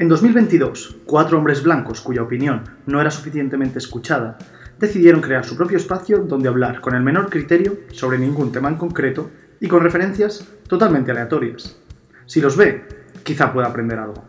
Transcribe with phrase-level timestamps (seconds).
[0.00, 4.38] En 2022, cuatro hombres blancos cuya opinión no era suficientemente escuchada
[4.78, 8.76] decidieron crear su propio espacio donde hablar con el menor criterio sobre ningún tema en
[8.76, 11.76] concreto y con referencias totalmente aleatorias.
[12.24, 12.82] Si los ve,
[13.24, 14.24] quizá pueda aprender algo.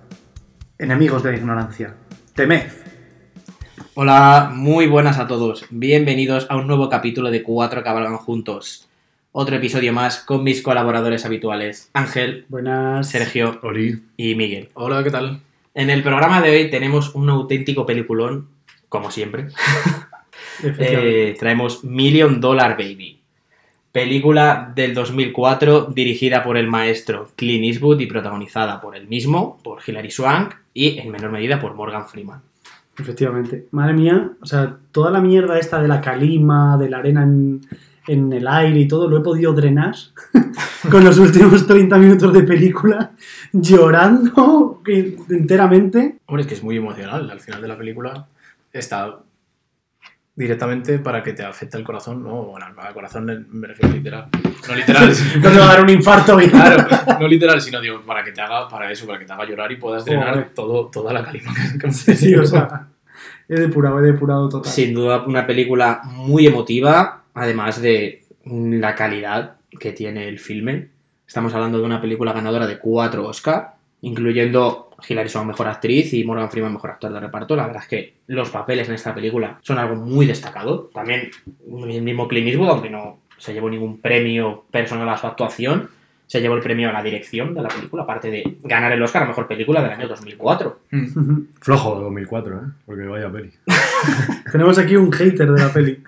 [0.77, 1.95] Enemigos de la ignorancia,
[2.35, 2.69] temed.
[3.93, 5.65] Hola, muy buenas a todos.
[5.69, 8.89] Bienvenidos a un nuevo capítulo de Cuatro Cabalgan Juntos.
[9.31, 13.07] Otro episodio más con mis colaboradores habituales, Ángel, Buenas.
[13.07, 14.03] Sergio Oli.
[14.17, 14.67] y Miguel.
[14.73, 15.41] Hola, ¿qué tal?
[15.73, 18.49] En el programa de hoy tenemos un auténtico peliculón,
[18.89, 19.47] como siempre.
[20.59, 21.29] Efectivamente.
[21.29, 23.21] Eh, traemos Million Dollar Baby.
[23.91, 29.79] Película del 2004 dirigida por el maestro Clint Eastwood y protagonizada por él mismo, por
[29.85, 32.41] Hilary Swank y en menor medida por Morgan Freeman.
[32.97, 33.67] Efectivamente.
[33.71, 37.61] Madre mía, o sea, toda la mierda esta de la calima, de la arena en,
[38.11, 39.95] en el aire y todo, lo he podido drenar
[40.91, 43.11] con los últimos 30 minutos de película,
[43.53, 44.81] llorando
[45.29, 46.17] enteramente.
[46.25, 47.29] Hombre, es que es muy emocional.
[47.29, 48.27] Al final de la película
[48.73, 49.19] está
[50.35, 52.43] directamente para que te afecte el corazón, ¿no?
[52.43, 54.27] Bueno, al corazón me refiero literal.
[54.67, 56.87] No literal, No te va a dar un infarto, claro,
[57.19, 59.71] no literal, sino digo, para que te haga, para eso, para que te haga llorar
[59.71, 62.87] y puedas drenar todo, toda la calima que, sí, o sea,
[63.47, 64.71] he depurado, he depurado total.
[64.71, 70.89] Sin duda una película muy emotiva, además de la calidad que tiene el filme.
[71.27, 76.23] Estamos hablando de una película ganadora de cuatro Oscar, incluyendo Hilary Swank mejor actriz y
[76.23, 77.55] Morgan Freeman mejor actor de reparto.
[77.55, 80.89] La verdad es que los papeles en esta película son algo muy destacado.
[80.93, 81.31] También
[81.67, 85.89] el mismo Clint Eastwood, aunque no se llevó ningún premio personal a su actuación,
[86.27, 89.23] se llevó el premio a la dirección de la película, aparte de ganar el Oscar
[89.23, 90.79] a mejor película del año 2004.
[91.59, 92.59] Flojo 2004, ¿eh?
[92.85, 93.51] Porque vaya peli.
[94.51, 96.01] Tenemos aquí un hater de la peli.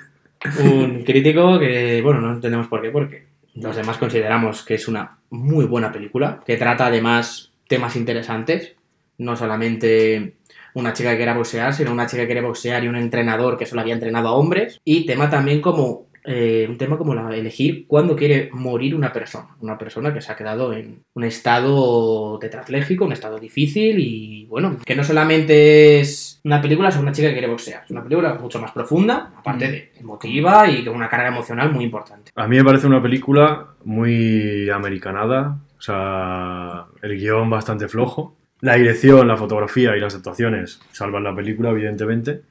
[0.64, 5.18] Un crítico que, bueno, no entendemos por qué, porque los demás consideramos que es una
[5.30, 8.76] muy buena película, que trata además temas interesantes,
[9.18, 10.36] no solamente
[10.74, 13.66] una chica que quiere boxear, sino una chica que quiere boxear y un entrenador que
[13.66, 17.86] solo había entrenado a hombres, y tema también como eh, un tema como la, elegir
[17.88, 23.06] cuándo quiere morir una persona, una persona que se ha quedado en un estado tetrapléjico,
[23.06, 27.34] un estado difícil y bueno, que no solamente es una película sobre una chica que
[27.34, 31.28] quiere boxear, es una película mucho más profunda, aparte de emotiva y con una carga
[31.28, 32.32] emocional muy importante.
[32.36, 38.38] A mí me parece una película muy americanada, o sea, el guion bastante flojo.
[38.62, 42.44] La dirección, la fotografía y las actuaciones salvan la película, evidentemente.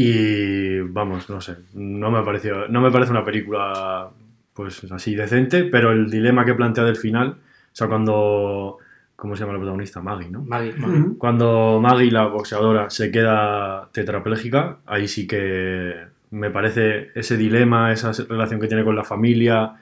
[0.00, 4.08] Y vamos, no sé, no me, pareció, no me parece una película
[4.54, 7.36] pues así decente, pero el dilema que plantea del final, o
[7.72, 8.78] sea, cuando...
[9.16, 10.00] ¿Cómo se llama la protagonista?
[10.00, 10.44] Maggie, ¿no?
[10.44, 11.18] Maggie, Ujú.
[11.18, 15.96] Cuando Maggie, la boxeadora, se queda tetrapléjica, ahí sí que
[16.30, 19.78] me parece ese dilema, esa relación que tiene con la familia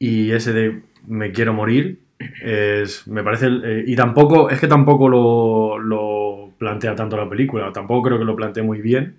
[0.00, 2.00] y ese de me quiero morir,
[2.42, 3.46] es, me parece...
[3.46, 8.24] eh, y tampoco, es que tampoco lo, lo plantea tanto la película, tampoco creo que
[8.24, 9.18] lo plantee muy bien,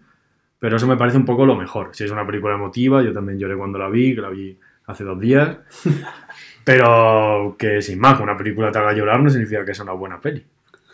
[0.59, 1.89] pero eso me parece un poco lo mejor.
[1.93, 4.57] Si es una película emotiva, yo también lloré cuando la vi, que la vi
[4.87, 5.57] hace dos días.
[6.63, 9.93] Pero que sin más, que una película te haga llorar no significa que sea una
[9.93, 10.43] buena peli.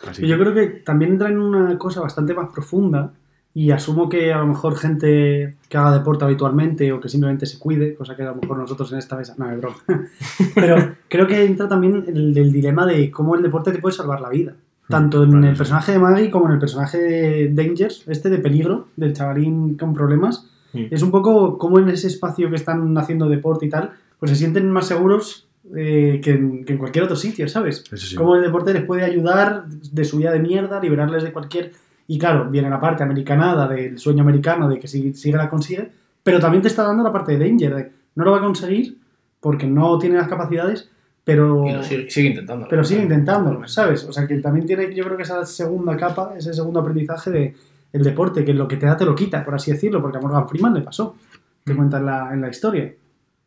[0.06, 3.12] Así Yo creo que también entra en una cosa bastante más profunda
[3.54, 7.58] y asumo que a lo mejor gente que haga deporte habitualmente o que simplemente se
[7.58, 9.76] cuide, cosa que a lo mejor nosotros en esta mesa, no, es broma.
[10.54, 14.20] Pero creo que entra también el, el dilema de cómo el deporte te puede salvar
[14.20, 14.54] la vida.
[14.88, 15.58] Tanto en Claro, el sí.
[15.58, 19.94] personaje de Maggie como en el personaje de Dangers, este de peligro, del chavalín con
[19.94, 20.50] problemas.
[20.72, 20.86] Mm.
[20.90, 24.36] Es un poco como en ese espacio que están haciendo deporte y tal, pues se
[24.36, 27.84] sienten más seguros eh, que, en, que en cualquier otro sitio, ¿sabes?
[27.94, 28.14] Sí.
[28.16, 31.72] Cómo el deporte les puede ayudar de su vida de mierda, liberarles de cualquier...
[32.06, 35.90] Y claro, viene la parte americanada del sueño americano de que si sigue la consigue,
[36.22, 38.98] pero también te está dando la parte de Danger, de no lo va a conseguir
[39.40, 40.90] porque no tiene las capacidades,
[41.24, 42.66] pero, Y sigue, sigue intentando.
[42.68, 44.04] pero sigue intentándolo, ¿sabes?
[44.04, 47.54] O sea, que también tiene, yo creo que esa segunda capa, ese segundo aprendizaje de
[47.92, 50.20] el deporte, que lo que te da te lo quita, por así decirlo, porque a
[50.20, 51.16] Morgan Freeman le pasó,
[51.64, 51.76] que Mm.
[51.76, 52.92] cuenta en la, en la historia.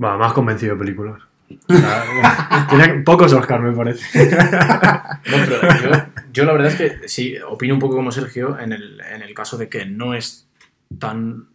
[0.03, 1.21] Va, más convencido de películas.
[2.69, 4.29] Tiene pocos Oscar, me parece.
[5.27, 5.89] No, pero yo,
[6.33, 9.34] yo la verdad es que sí, opino un poco como Sergio en el, en el
[9.34, 10.47] caso de que no es
[10.99, 11.47] tan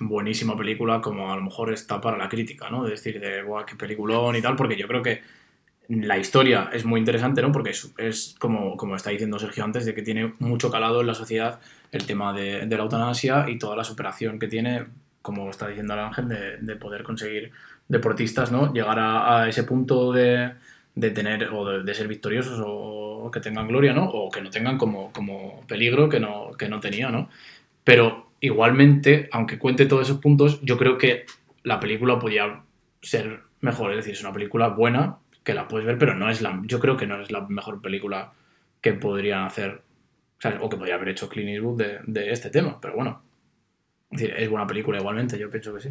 [0.00, 2.84] buenísima película como a lo mejor está para la crítica, ¿no?
[2.84, 5.22] De decir, de, guau, qué peliculón y tal, porque yo creo que
[5.88, 7.52] la historia es muy interesante, ¿no?
[7.52, 11.14] Porque es, como, como está diciendo Sergio antes, de que tiene mucho calado en la
[11.14, 11.60] sociedad
[11.92, 14.86] el tema de, la eutanasia y toda la superación que tiene,
[15.22, 17.52] como está diciendo el Ángel, de, de poder conseguir
[17.88, 18.72] deportistas, ¿no?
[18.72, 20.54] Llegar a, ese punto de,
[20.94, 24.04] de tener o de, de ser victoriosos o, que tengan gloria, ¿no?
[24.04, 27.30] O que no tengan como, como peligro que no, que no tenía, ¿no?
[27.82, 31.24] Pero igualmente, aunque cuente todos esos puntos, yo creo que
[31.62, 32.62] la película podía
[33.00, 33.92] ser mejor.
[33.92, 36.60] Es decir, es una película buena que la puedes ver, pero no es la.
[36.66, 38.32] Yo creo que no es la mejor película
[38.82, 39.80] que podrían hacer,
[40.60, 43.22] o, que podría haber hecho Clint Eastwood de, este tema, pero bueno.
[44.10, 45.88] Es decir, es buena película igualmente, yo pienso que sí.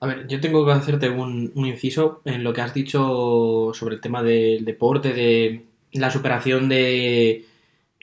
[0.00, 4.00] A ver, yo tengo que hacerte un inciso en lo que has dicho sobre el
[4.00, 7.46] tema del deporte, de la superación de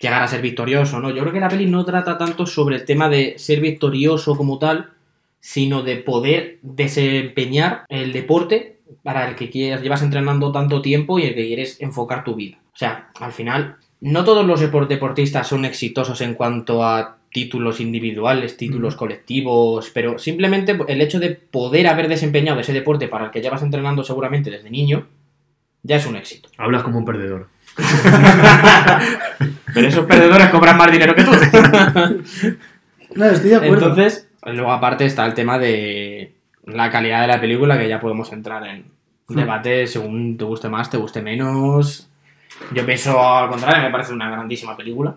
[0.04, 1.10] llegar a ser victorioso, ¿no?
[1.10, 4.60] Yo creo que la peli no trata tanto sobre el tema de ser victorioso como
[4.60, 4.92] tal,
[5.40, 11.24] sino de poder desempeñar el deporte para el que quieras, llevas entrenando tanto tiempo y
[11.24, 12.58] el que quieres enfocar tu vida.
[12.74, 17.80] O sea, al final, no todos los depor- deportistas son exitosos en cuanto a títulos
[17.80, 23.32] individuales, títulos colectivos, pero simplemente el hecho de poder haber desempeñado ese deporte para el
[23.32, 25.08] que llevas entrenando seguramente desde niño,
[25.82, 26.50] ya es un éxito.
[26.58, 27.48] Hablas como un perdedor.
[29.74, 31.32] Pero esos perdedores cobran más dinero que tú.
[33.16, 33.90] No, estoy de acuerdo.
[33.90, 36.34] Entonces, luego aparte está el tema de
[36.66, 38.92] la calidad de la película, que ya podemos entrar en
[39.28, 39.36] Hmm.
[39.36, 42.10] debate según te guste más, te guste menos.
[42.74, 45.16] Yo pienso al contrario, me parece una grandísima película.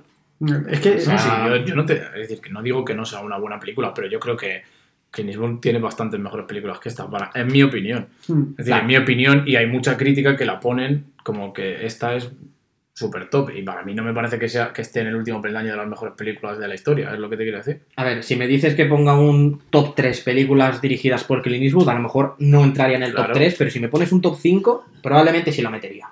[0.69, 1.95] es que O sea, No, sí, yo, yo no te.
[1.95, 4.63] Es decir, que no digo que no sea una buena película, pero yo creo que
[5.11, 8.07] Clint Eastwood tiene bastantes mejores películas que esta, para, en mi opinión.
[8.29, 8.81] hmm, Es decir, Claro.
[8.83, 12.31] en mi opinión, y hay mucha crítica que la ponen como que esta es
[12.93, 13.51] súper top.
[13.51, 15.77] Y para mí no me parece que sea que esté en el último peldaño de
[15.77, 17.83] las mejores películas de la historia, es lo que te quiero decir.
[17.97, 21.89] A ver, si me dices que ponga un top 3 películas dirigidas por Clint Eastwood,
[21.89, 23.29] a lo mejor no entraría en el Claro.
[23.33, 26.09] top 3, pero si me pones un top 5, probablemente sí lo metería.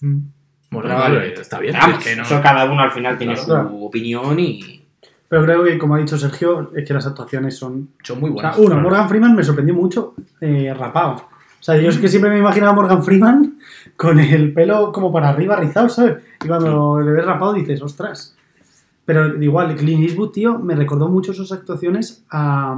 [0.00, 1.28] Bueno, Probablemente.
[1.30, 1.72] vale, está bien.
[1.74, 3.46] Pero vamos, es que no- eso cada uno al final tiene Claro.
[3.46, 3.68] su Claro.
[3.76, 4.80] opinión y...
[5.28, 7.90] Pero creo que, como ha dicho Sergio, es que las actuaciones son.
[8.02, 8.58] son muy O sea, buenas.
[8.58, 11.12] uno, Morgan Freeman me sorprendió mucho eh, rapado.
[11.60, 13.58] O sea, yo es que siempre me imaginaba a Morgan Freeman
[13.96, 16.22] con el pelo como para arriba rizado, ¿sabes?
[16.44, 18.36] Y cuando le ves rapado dices, ostras.
[19.04, 22.76] Pero igual, Clint Eastwood, tío, me recordó mucho sus actuaciones a,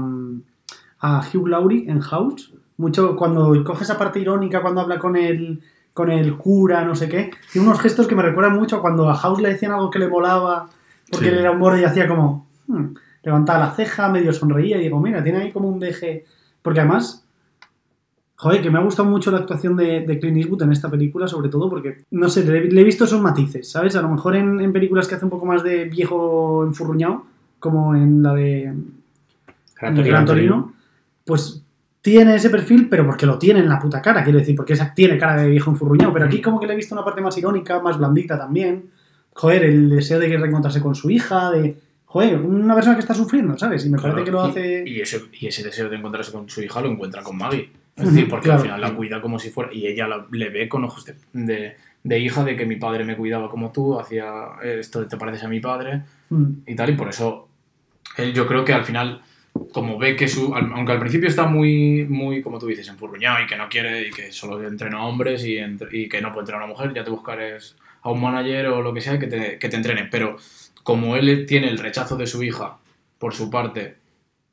[1.00, 2.52] a Hugh Laurie en House.
[2.78, 5.62] Mucho cuando coge esa parte irónica, cuando habla con el,
[5.94, 7.30] con el cura, no sé qué.
[7.52, 10.08] Tiene unos gestos que me recuerdan mucho cuando a House le decían algo que le
[10.08, 10.68] molaba,
[11.10, 11.32] porque Sí.
[11.32, 12.46] él era un borde y hacía como.
[12.66, 16.24] "Hmm", levantaba la ceja, medio sonreía y digo, mira, tiene ahí como un deje.
[16.62, 17.24] Porque además,
[18.36, 21.26] joder, que me ha gustado mucho la actuación de, de Clint Eastwood en esta película,
[21.26, 23.96] sobre todo porque, no sé, le, le he visto esos matices, ¿sabes?
[23.96, 27.24] A lo mejor en, en películas que hace un poco más de viejo enfurruñado,
[27.58, 28.72] como en la de
[29.80, 29.94] Gran.
[30.02, 30.72] Gran Torino,
[31.24, 31.62] pues
[32.00, 34.94] tiene ese perfil, pero porque lo tiene en la puta cara, quiero decir, porque esa
[34.94, 36.12] tiene cara de viejo enfurruñado.
[36.12, 38.90] Pero aquí como que le he visto una parte más irónica, más blandita también.
[39.34, 41.76] Joder, el deseo de que reencontrarse con su hija, de...
[42.04, 43.84] Joder, una persona que está sufriendo, ¿sabes?
[43.84, 44.84] Y me Claro, parece que lo y- hace...
[44.86, 47.70] Y, ese, y ese deseo de encontrarse con su hija lo encuentra con Maggie.
[47.96, 48.60] Es decir, porque claro.
[48.60, 49.72] al final la cuida como si fuera.
[49.72, 53.04] Y ella la- le ve con ojos de, de- de hija de que mi padre
[53.04, 54.32] me cuidaba como tú, hacía
[54.62, 56.02] esto, te pareces a mi padre
[56.66, 56.90] y tal.
[56.90, 57.48] Y por eso
[58.18, 59.22] él, yo creo que al final,
[59.72, 60.54] como ve que su.
[60.54, 64.10] Aunque al principio está muy, muy como tú dices, enfurruñado y que no quiere y
[64.10, 66.92] que solo entrena a hombres y, entre- y que no puede entrenar a una mujer,
[66.94, 70.06] ya te buscarás a un manager o lo que sea que te, que te entrene.
[70.10, 70.36] Pero
[70.84, 72.76] como él tiene el rechazo de su hija
[73.18, 73.96] por su parte,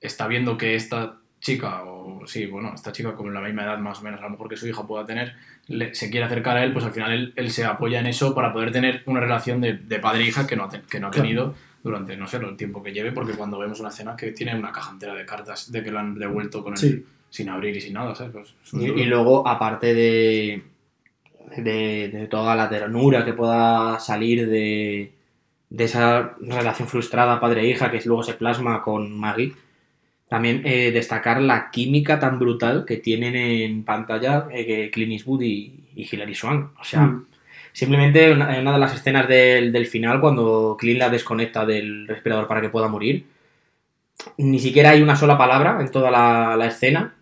[0.02, 4.00] está viendo que esta chica, o sí, bueno, esta chica con la misma edad más
[4.00, 5.34] o menos a lo mejor que su hija pueda tener,
[5.68, 8.36] le- se quiere acercar a él, pues al final él, él se apoya en eso
[8.36, 11.08] para poder tener una relación de, de padre e hija que no ha, que no
[11.08, 11.24] ha Claro.
[11.24, 14.56] tenido durante, no sé, el tiempo que lleve, porque cuando vemos una escena que tiene
[14.56, 17.04] una caja entera de cartas de que lo han devuelto con Sí.
[17.30, 18.32] sin abrir y sin nada, ¿sabes?
[18.34, 20.64] Pues, y luego, aparte de,
[21.58, 25.12] de, de toda la ternura que pueda salir de,
[25.70, 29.54] de esa relación frustrada padre-hija que luego se plasma con Maggie,
[30.28, 35.84] también eh, destacar la química tan brutal que tienen en pantalla eh, Clint Eastwood y,
[35.96, 36.80] y Hilary Swank.
[36.80, 37.28] O sea, mm.
[37.72, 42.08] simplemente una, en una de las escenas del, del final, cuando Clint la desconecta del
[42.08, 43.26] respirador para que pueda morir,
[44.38, 47.14] ni siquiera hay una sola palabra en toda la, la escena,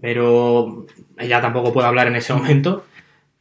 [0.00, 0.86] pero
[1.18, 2.84] ella tampoco puede hablar en ese momento,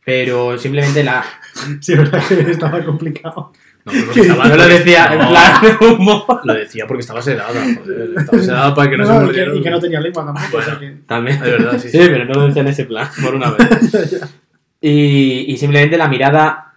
[0.04, 1.24] pero simplemente la...
[1.82, 3.52] Sí, verdad que estaba complicado.
[3.86, 6.42] No, pero porque Sí, estaba- Yo lo decía en No, plan de humor.
[6.44, 8.10] Lo decía porque estaba sedada, joder.
[8.18, 9.56] Estaba sedada para que no, No, se muriera.
[9.56, 10.58] y que no tenía lengua tampoco.
[10.58, 11.38] o sea que- También.
[11.38, 12.08] Es verdad, sí, Sí, sí.
[12.10, 14.22] pero no lo decía en ese plan, por una vez.
[14.82, 16.74] Y, y simplemente la mirada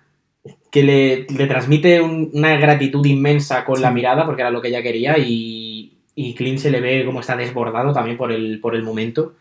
[0.70, 3.94] que le, le transmite un- una gratitud inmensa con la Sí.
[3.94, 7.36] mirada, porque era lo que ella quería, y, y Clint se le ve como está
[7.36, 9.34] desbordado también por el, por el momento.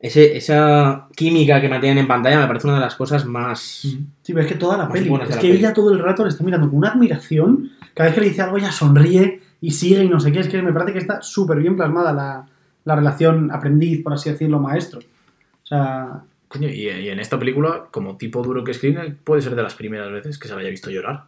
[0.00, 3.60] Ese, esa química que mantienen en pantalla me parece una de las cosas más...
[3.60, 5.12] Sí, pero es que toda la peli.
[5.12, 5.58] Es la que peli.
[5.58, 7.70] ella todo el rato le está mirando con una admiración.
[7.92, 10.40] Cada vez que le dice algo, ella sonríe y sigue y no sé qué.
[10.40, 12.46] Es que me parece que está súper bien plasmada la,
[12.84, 15.00] la relación aprendiz, por así decirlo, maestro.
[15.00, 19.14] O sea, Coño, y, y en esta película, como tipo duro que es Clint, él
[19.16, 21.24] puede ser de las primeras veces que se le haya visto llorar.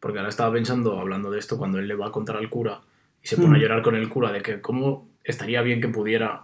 [0.00, 2.80] Porque ahora estaba pensando, hablando de esto, cuando él le va a contar al cura
[3.22, 3.54] y se pone Mm.
[3.54, 6.42] a llorar con el cura de que cómo estaría bien que pudiera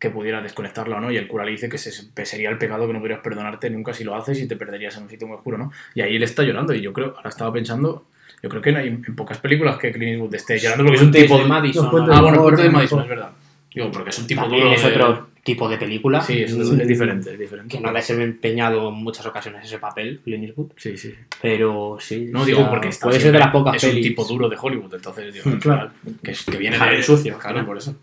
[0.00, 1.92] que pudiera desconectarla o no, y el cura le dice que ese
[2.24, 5.04] sería el pecado que no podrías perdonarte nunca si lo haces y te perderías en
[5.04, 5.70] un sitio muy oscuro, ¿no?
[5.94, 8.06] Y ahí él está llorando, y yo creo, ahora estaba pensando,
[8.42, 11.02] yo creo que no hay en pocas películas que Clint Eastwood esté llorando porque es
[11.02, 11.38] un tipo...
[11.38, 12.12] de Madison, ¿no?
[12.14, 12.70] Ah, bueno, el puente de.
[12.70, 13.30] Madison, es verdad.
[13.74, 16.20] Digo, porque es un tipo duro es de- otro tipo de película.
[16.22, 16.60] Sí, es, Sí.
[16.80, 17.76] es diferente, es diferente.
[17.76, 20.72] Que no ha de ser empeñado en muchas ocasiones ese papel, Clint Eastwood.
[20.76, 21.14] Sí, sí.
[21.42, 22.28] Pero sí.
[22.32, 24.06] No digo sea, porque está Puede ser de las pocas es un pelis.
[24.06, 25.90] tipo duro de Hollywood, entonces digo, al Claro.
[26.22, 27.64] que, es- que viene de sucio, claro.
[27.66, 27.94] por eso.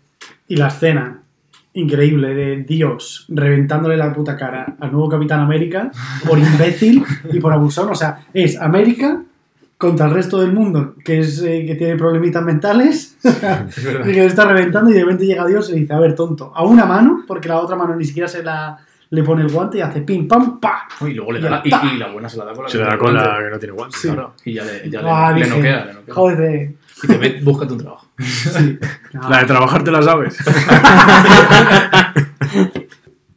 [0.46, 1.22] Y la escena
[1.74, 5.90] increíble de Dios reventándole la puta cara al nuevo Capitán América
[6.26, 7.88] por imbécil y por abusón.
[7.90, 9.22] O sea, es América
[9.76, 14.12] contra el resto del mundo que es eh, que tiene problemitas mentales Es y que
[14.12, 16.64] le está reventando y de repente llega Dios y le dice, a ver, tonto, a
[16.64, 18.76] una mano, porque la otra mano ni siquiera se la
[19.10, 20.86] le pone el guante y hace pim, pam, pa.
[21.00, 22.84] Y luego le da la, y, la buena se la da con la Se que
[22.84, 23.44] le da tiene con la guante.
[23.44, 23.90] que no tiene.
[23.96, 24.08] Sí.
[24.08, 26.14] Claro, y ya le, ya le- Ah, le, dije, noquea, le noquea.
[26.14, 26.72] Joder.
[27.02, 28.07] Y te ve, búscate un trabajo.
[28.18, 28.78] Sí.
[29.28, 30.36] La de trabajar te la sabes.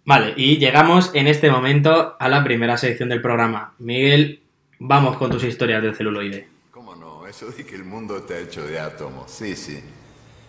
[0.06, 3.76] Vale, y llegamos en este momento a la primera sección del programa.
[3.80, 4.42] Miguel,
[4.80, 6.50] vamos con tus historias del celuloide.
[6.72, 7.28] ¿Cómo no?
[7.28, 9.32] Eso de que el mundo está hecho de átomos.
[9.32, 9.80] Sí, sí.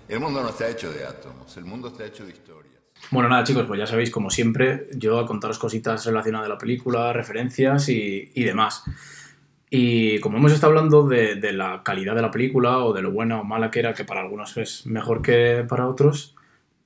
[0.09, 1.57] El mundo no está hecho de átomos.
[1.57, 2.73] El mundo está hecho de historias.
[3.11, 6.59] Bueno, nada, chicos, pues ya sabéis, como siempre, yo a contaros cositas relacionadas de la
[6.59, 8.85] película, referencias y, y demás.
[9.75, 13.11] Y como hemos estado hablando de, de la calidad de la película o de lo
[13.11, 16.37] buena o mala que era, que para algunos es mejor que para otros,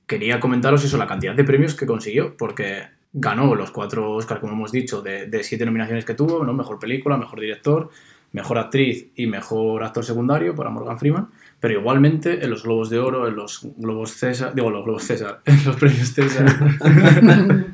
[0.05, 4.53] quería comentaros eso, la cantidad de premios que consiguió, porque ganó los cuatro Oscars, como
[4.53, 6.53] hemos dicho, de, de siete nominaciones que tuvo, ¿no?
[6.53, 7.89] Mejor película, mejor director,
[8.31, 11.27] mejor actriz y mejor actor secundario para Morgan Freeman,
[11.59, 15.41] pero igualmente en los Globos de Oro, en los Globos César, digo los Globos César,
[15.45, 16.55] en los premios César.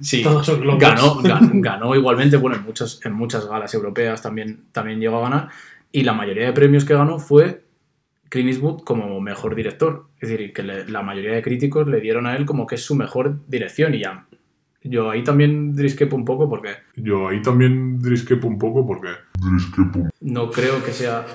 [0.00, 0.80] Sí, Todos son globos.
[0.80, 5.22] ganó, gan- ganó igualmente, bueno, en, muchas en muchas galas europeas también, también llegó a
[5.28, 5.48] ganar,
[5.92, 7.62] y la mayoría de premios que ganó fue
[8.28, 10.06] Clint Eastwood como mejor director.
[10.20, 12.82] Es decir, que le- la mayoría de críticos le dieron a él como que es
[12.84, 14.26] su mejor dirección, y ya.
[14.82, 19.08] Yo ahí también disquepo un poco porque Yo ahí también disquepo un poco porque...
[20.20, 21.26] no creo que sea.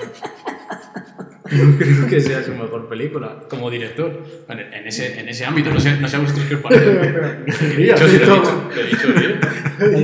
[1.52, 4.24] No creo que sea su mejor película como director.
[4.48, 6.92] En, en ese, en ese ámbito, no sé, no sé a vosotros qué os parece.
[6.92, 9.40] He dicho, sí, lo he dicho, lo he dicho bien.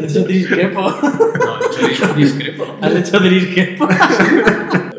[0.03, 0.81] Has hecho discrepo.
[0.81, 2.77] No, he dicho discrepo.
[2.81, 3.87] Has hecho discrepo.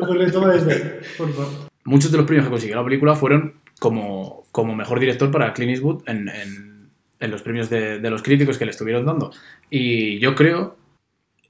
[0.09, 1.49] Pues retoma desde ahí, por favor.
[1.83, 5.71] Muchos de los premios que consiguió la película fueron como, como mejor director para Clint
[5.73, 6.89] Eastwood en, en-
[7.19, 9.31] en los premios de, de los críticos que le estuvieron dando.
[9.69, 10.77] Y yo creo,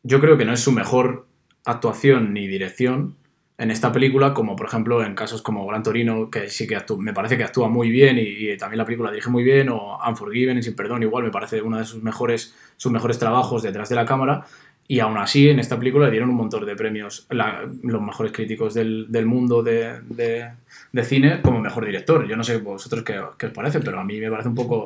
[0.03, 1.27] yo creo que no es su mejor
[1.63, 3.15] actuación ni dirección
[3.59, 6.97] en esta película, como por ejemplo en casos como Gran Torino, que sí que actú-
[6.97, 9.99] me parece que actúa muy bien y, y también la película dirige muy bien, o
[10.07, 13.95] Unforgiven Sin Perdón, igual me parece uno de sus mejores, sus mejores trabajos detrás de
[13.95, 14.45] la cámara.
[14.87, 18.31] Y aún así, en esta película le dieron un montón de premios, la- los mejores
[18.31, 20.49] críticos del, del mundo de, de-
[20.91, 22.25] de cine como mejor director.
[22.27, 24.85] Yo no sé vosotros qué, qué os parece, pero a mí me parece un poco...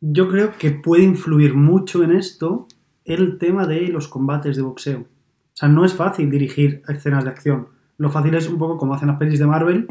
[0.00, 2.68] Yo creo que puede influir mucho en esto
[3.06, 5.00] el tema de los combates de boxeo.
[5.00, 7.68] O sea, no es fácil dirigir escenas de acción.
[7.98, 9.86] Lo fácil es un poco como hacen las pelis de Marvel.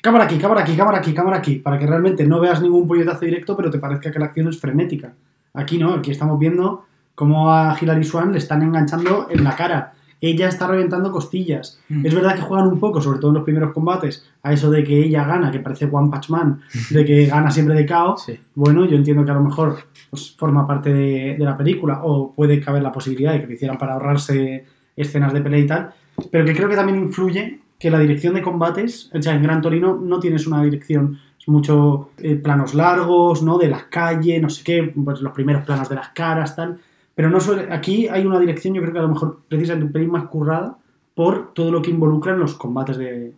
[0.00, 1.56] Cámara aquí, cámara aquí, cámara aquí, cámara aquí.
[1.56, 4.60] Para que realmente no veas ningún puñetazo directo, pero te parezca que la acción es
[4.60, 5.12] frenética.
[5.54, 6.84] Aquí no, aquí estamos viendo
[7.14, 9.94] cómo a Hilary Swan le están enganchando en la cara.
[10.20, 11.80] Ella está reventando costillas.
[11.88, 12.06] Mm.
[12.06, 14.84] Es verdad que juegan un poco, sobre todo en los primeros combates, a eso de
[14.84, 16.60] que ella gana, que parece One Punch Man,
[16.90, 17.88] de que gana siempre de.
[18.18, 18.38] Sí.
[18.54, 19.78] Bueno, yo entiendo que a lo mejor
[20.10, 23.52] pues, forma parte de, de la película o puede caber la posibilidad de que lo
[23.52, 24.64] hicieran para ahorrarse
[24.96, 25.90] escenas de pelea y tal,
[26.30, 29.60] pero que creo que también influye que la dirección de combates, o sea, en Gran
[29.60, 33.56] Torino no tienes una dirección, es mucho eh, planos largos, ¿no?
[33.56, 36.78] De las calles, no sé qué, pues los primeros planos de las caras, tal,
[37.14, 39.92] pero no suele, aquí hay una dirección, yo creo que a lo mejor precisamente un
[39.92, 40.76] pelín más currada
[41.14, 43.32] por todo lo que involucran los combates de,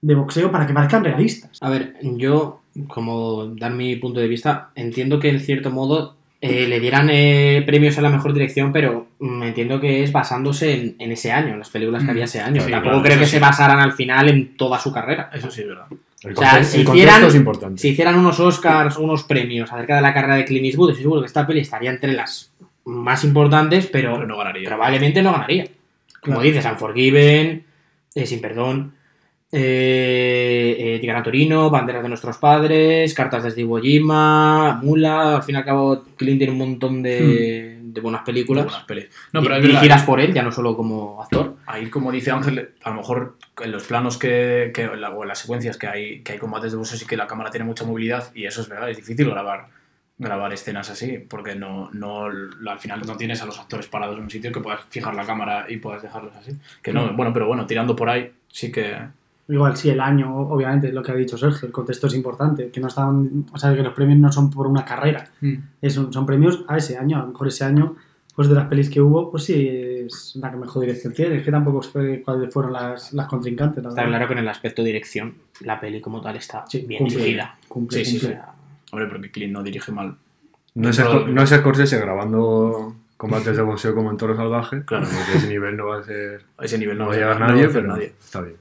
[0.00, 1.58] de boxeo para que parezcan realistas.
[1.60, 6.66] A ver, yo, como dar mi punto de vista, entiendo que en cierto modo eh,
[6.68, 10.96] le dieran eh, premios a la mejor dirección, pero mm, entiendo que es basándose en,
[10.98, 12.60] en ese año, en las películas que Mm, había ese año.
[12.62, 13.32] sí, Tampoco claro, creo que sí.
[13.32, 15.30] se basaran al final en toda su carrera.
[15.32, 15.86] Eso sí es verdad.
[16.22, 17.80] El, O sea, si hicieran- contexto es importante.
[17.82, 21.20] Si hicieran unos Oscars unos premios acerca de la carrera de Clint Eastwood, estoy seguro
[21.22, 22.52] que esta peli estaría entre las
[22.84, 24.68] más importantes, pero, Pero no ganaría.
[24.68, 25.64] probablemente no ganaría.
[26.20, 26.40] Como Claro.
[26.42, 27.64] dices, Unforgiven,
[28.14, 28.94] eh, Sin Perdón,
[29.52, 35.58] eh, eh, Torino, Banderas de Nuestros Padres, Cartas desde Iwo Jima, Mula, al fin y
[35.58, 39.06] al cabo Clint tiene un montón de, de buenas películas Buenas pelis.
[39.32, 41.56] No, pero dirigidas por él, ya no solo como actor.
[41.66, 45.22] Ahí, como dice Ángel, a lo mejor en los planos que, que en la- o
[45.22, 47.64] en las secuencias que hay, que hay combates de boxeo sí que la cámara tiene
[47.64, 49.66] mucha movilidad y eso es verdad, es difícil grabar
[50.20, 54.24] grabar escenas así, porque no, no al final no tienes a los actores parados en
[54.24, 56.50] un sitio que puedas fijar la cámara y puedas dejarlos así.
[56.82, 58.96] Que no, bueno, pero bueno, tirando por ahí sí que
[59.48, 62.80] Igual sí, el año, obviamente, lo que ha dicho Sergio, el contexto es importante, que
[62.80, 65.24] no están, o sea, que los premios no son por una carrera,
[65.80, 67.96] es un- son premios a ese año, a lo mejor ese año,
[68.36, 69.54] pues de las pelis que hubo, pues sí,
[70.06, 73.82] es la que mejor dirección tiene, es que tampoco sé cuáles fueron las, las contrincantes.
[73.82, 74.16] la Está verdad.
[74.18, 77.16] claro que en el aspecto dirección, la peli como tal está Sí, bien cumple.
[77.18, 77.58] dirigida.
[77.68, 78.36] Cumple, Sí, sí, cumple.
[78.36, 78.42] sí.
[78.92, 80.14] Hombre, porque Clint no dirige mal.
[80.74, 84.82] No es, de- no es Scorsese grabando combates de boxeo como en Toro Salvaje.
[84.84, 85.06] Claro.
[85.06, 86.44] Porque ese nivel no va a ser.
[86.58, 88.12] A ese nivel no, No va a llegar no nadie, pero nadie.
[88.20, 88.56] está bien.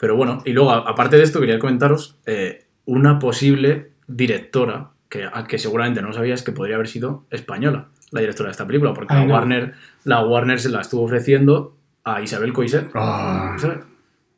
[0.00, 5.44] Pero bueno, y luego, aparte de esto, quería comentaros eh, una posible directora, que, a-
[5.46, 9.12] que seguramente no sabías que podría haber sido española, la directora de esta película, porque
[9.14, 9.34] Ay, la, no.
[9.34, 12.88] Warner, la Warner se la estuvo ofreciendo a Isabel Coixet.
[12.94, 13.56] Ah.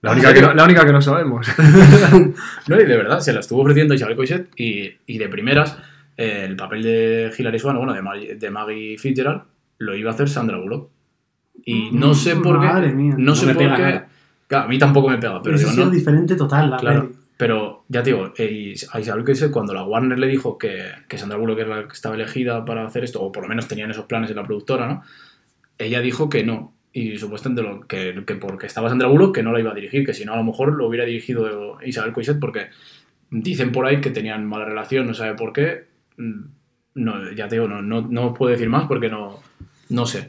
[0.02, 1.46] La, ¿En única que no, la única que no sabemos.
[2.68, 5.78] No, y de verdad, se la estuvo ofreciendo a Isabel Coixet y, y de primeras
[6.16, 9.42] eh, el papel de Hilary Swan, bueno, de, Maggie- de Maggie Fitzgerald,
[9.78, 10.90] lo iba a hacer Sandra Bullock.
[11.64, 12.66] Y no sé por qué.
[12.66, 13.14] Madre mía.
[13.16, 13.68] No No sé por qué.
[13.68, 14.08] nada.
[14.52, 17.14] Claro, a mí tampoco me pega, pero digo, sido no, diferente total la Claro, peli.
[17.38, 21.16] pero ya te digo, eh, a Isabel Coixet cuando la Warner le dijo que, que
[21.16, 23.90] Sandra Bullock era la que estaba elegida para hacer esto, o por lo menos tenían
[23.90, 25.02] esos planes en la productora, ¿no?
[25.78, 26.74] Ella dijo que no.
[26.92, 30.04] Y supuestamente lo, que, que porque estaba Sandra Bullock que no la iba a dirigir,
[30.04, 32.66] que si no a lo mejor lo hubiera dirigido Isabel Coixet porque
[33.30, 35.86] dicen por ahí que tenían mala relación, no sabe por qué.
[36.18, 36.42] Mm,
[36.96, 39.40] No, ya te digo, no, no, no os puedo decir más porque no,
[39.88, 40.28] no sé.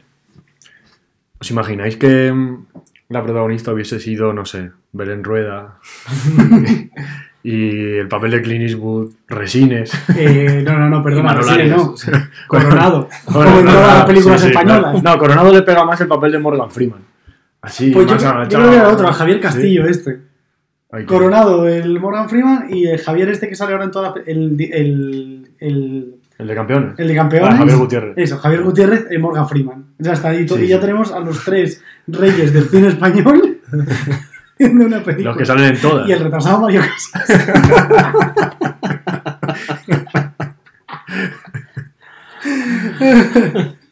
[1.38, 2.66] ¿Os imagináis que mm,
[3.08, 5.78] la protagonista hubiese sido, no sé, Belén Rueda?
[7.42, 9.92] y el papel de Clint Eastwood, Resines.
[10.16, 11.94] Eh, no, no, no, Manolo Resines, no.
[12.48, 13.08] Coronado.
[13.26, 15.02] Como en todas las películas sí, sí, españolas.
[15.02, 17.00] No, Coronado le pega más el papel de Morgan Freeman.
[17.60, 20.20] Así, Pues yo, yo creo que era otro, a Javier Castillo este.
[20.90, 24.22] Ay, Coronado, el Morgan Freeman y el Javier este que sale ahora en toda la...
[24.26, 26.98] el, el, El de campeones.
[26.98, 27.50] el de campeones.
[27.52, 28.12] Ah, Javier Gutiérrez.
[28.18, 29.84] Eso, Javier Gutiérrez y Morgan Freeman.
[29.98, 30.80] Ya está, to- Sí, y ya sí.
[30.80, 33.58] tenemos a los tres reyes del cine español
[34.54, 35.30] haciendo una película.
[35.30, 36.08] Los que salen en todas.
[36.08, 37.94] Y el retrasado Mario Casas.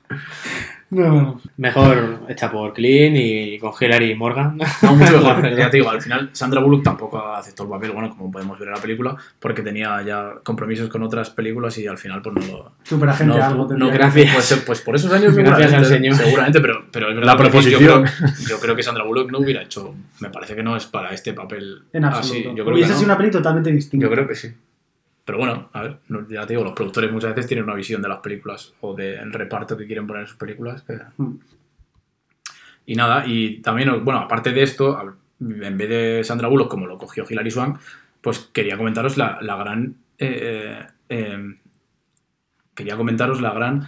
[0.92, 1.40] no.
[1.56, 4.58] Mejor hecha por Clean y con Hillary y Morgan.
[4.82, 5.56] No, mucho mejor.
[5.56, 8.68] ya te digo, al final Sandra Bullock tampoco aceptó el papel, bueno, como podemos ver
[8.68, 12.52] en la película, porque tenía ya compromisos con otras películas y al final pues no
[12.57, 12.72] lo...
[12.85, 13.68] Super agente no, algo.
[13.76, 14.33] no, gracias.
[14.35, 16.14] Pues, pues por esos años Gracias seguramente, al señor.
[16.14, 17.81] seguramente, pero, pero es verdad La proposición.
[17.83, 18.05] Yo creo,
[18.48, 21.33] yo creo que Sandra Bullock no hubiera hecho, me parece que no es para este
[21.33, 22.18] papel En así.
[22.18, 22.55] absoluto.
[22.57, 23.14] Yo creo, Hubiese que sido no.
[23.14, 24.07] una peli totalmente distinta.
[24.07, 24.48] yo creo que sí.
[25.24, 28.08] Pero bueno, a ver, ya te digo, los productores muchas veces tienen una visión de
[28.08, 30.82] las películas o del reparto que quieren poner en sus películas.
[30.82, 31.38] que- Mm.
[32.87, 36.98] Y nada, y también, bueno, aparte de esto, en vez de Sandra Bullock, como lo
[36.98, 37.78] cogió Hilary Swank,
[38.20, 39.96] pues quería comentaros la, la gran.
[40.18, 41.56] eh, eh,
[42.74, 43.87] quería comentaros la gran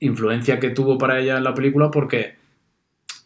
[0.00, 2.36] influencia que tuvo para ella en la película porque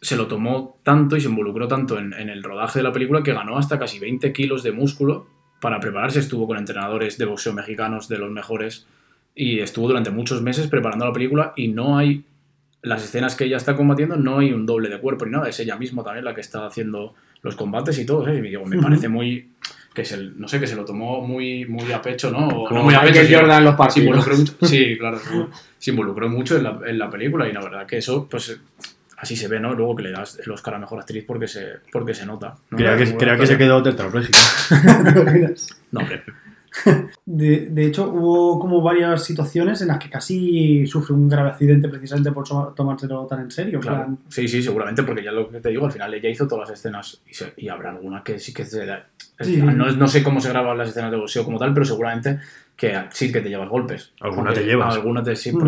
[0.01, 3.23] se lo tomó tanto y se involucró tanto en, en el rodaje de la película
[3.23, 5.27] que ganó hasta casi 20 kilos de músculo
[5.65, 6.19] para prepararse.
[6.19, 8.85] Estuvo con entrenadores de boxeo mexicanos de los mejores
[9.33, 12.23] y estuvo durante muchos meses preparando la película y no hay
[12.83, 15.59] las escenas que ella está combatiendo no hay un doble de cuerpo ni nada, es
[15.59, 18.37] ella misma también la que está haciendo los combates y todo, ¿eh?
[18.37, 19.49] Y digo, me parece muy
[19.95, 22.47] que se, no sé, que se lo tomó muy, muy a pecho, ¿no?
[22.47, 22.99] O Como no muy a
[23.39, 25.45] Jordan se involucró mucho, sí, claro, se-
[25.79, 28.59] se involucró mucho en la, en la película y la verdad que eso, pues
[29.17, 29.73] así se ve, ¿no?
[29.73, 32.55] Luego que le das el Oscar a Mejor Actriz porque se, porque se nota.
[32.69, 32.77] ¿no?
[32.77, 34.39] Creía que, buena que se quedó tetrapléjico.
[35.91, 36.23] No, hombre,
[37.25, 41.87] De, de hecho, hubo como varias situaciones en las que casi sufre un grave accidente
[41.87, 43.79] precisamente por tomárselo tan en serio.
[43.79, 43.97] claro.
[44.03, 46.69] plan, Sí, sí, seguramente, porque ya lo que te digo, al final ella hizo todas
[46.69, 49.07] las escenas y, se- y habrá alguna que sí que se da-
[49.39, 49.57] Sí.
[49.57, 52.39] no, no sé cómo se graban las escenas de boxeo como tal, pero seguramente
[52.75, 54.11] que sí que te llevas golpes.
[54.21, 54.93] Alguna te llevas.
[54.95, 55.59] Alguna te sí, Mm.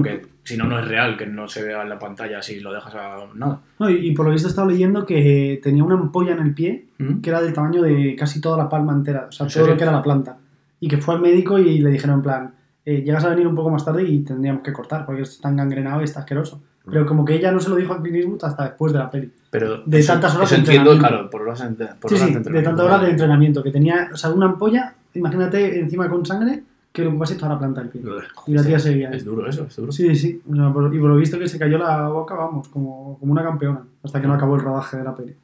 [0.48, 2.94] Si no, no es real que no se vea en la pantalla si lo dejas
[2.96, 3.60] a nada.
[3.80, 6.54] No, y, y por lo visto he estado leyendo que tenía una ampolla en el
[6.54, 7.22] pie ¿Mm?
[7.22, 9.72] que era del tamaño de casi toda la palma entera, o sea, ¿En todo serio?
[9.74, 10.38] lo que era la planta.
[10.80, 12.54] Y que fue al médico y le dijeron en plan,
[12.86, 15.52] eh, llegas a venir un poco más tarde y tendríamos que cortar porque esto está
[15.52, 16.62] gangrenado y está asqueroso.
[16.90, 19.12] Pero como que ella no se lo dijo a Clint Eastwood hasta después de la
[19.12, 19.30] peli.
[19.50, 21.18] Pero De eso- tantas horas eso de entiendo, entrenamiento.
[21.18, 21.62] claro, por horas,
[22.00, 22.70] por sí, horas sí, de de entrenamiento.
[22.70, 26.64] tantas horas de entrenamiento, que tenía, o sea, una ampolla, imagínate encima con sangre,
[26.98, 28.02] que le ocupase toda la planta del pie.
[28.48, 29.12] Y la tía seguía.
[29.12, 29.92] Es duro eso, es duro.
[29.92, 32.68] Sí, sí, o sea, por- y por lo visto que se cayó la boca, vamos,
[32.70, 35.36] como, como una campeona, hasta que no acabó el rodaje de la peli.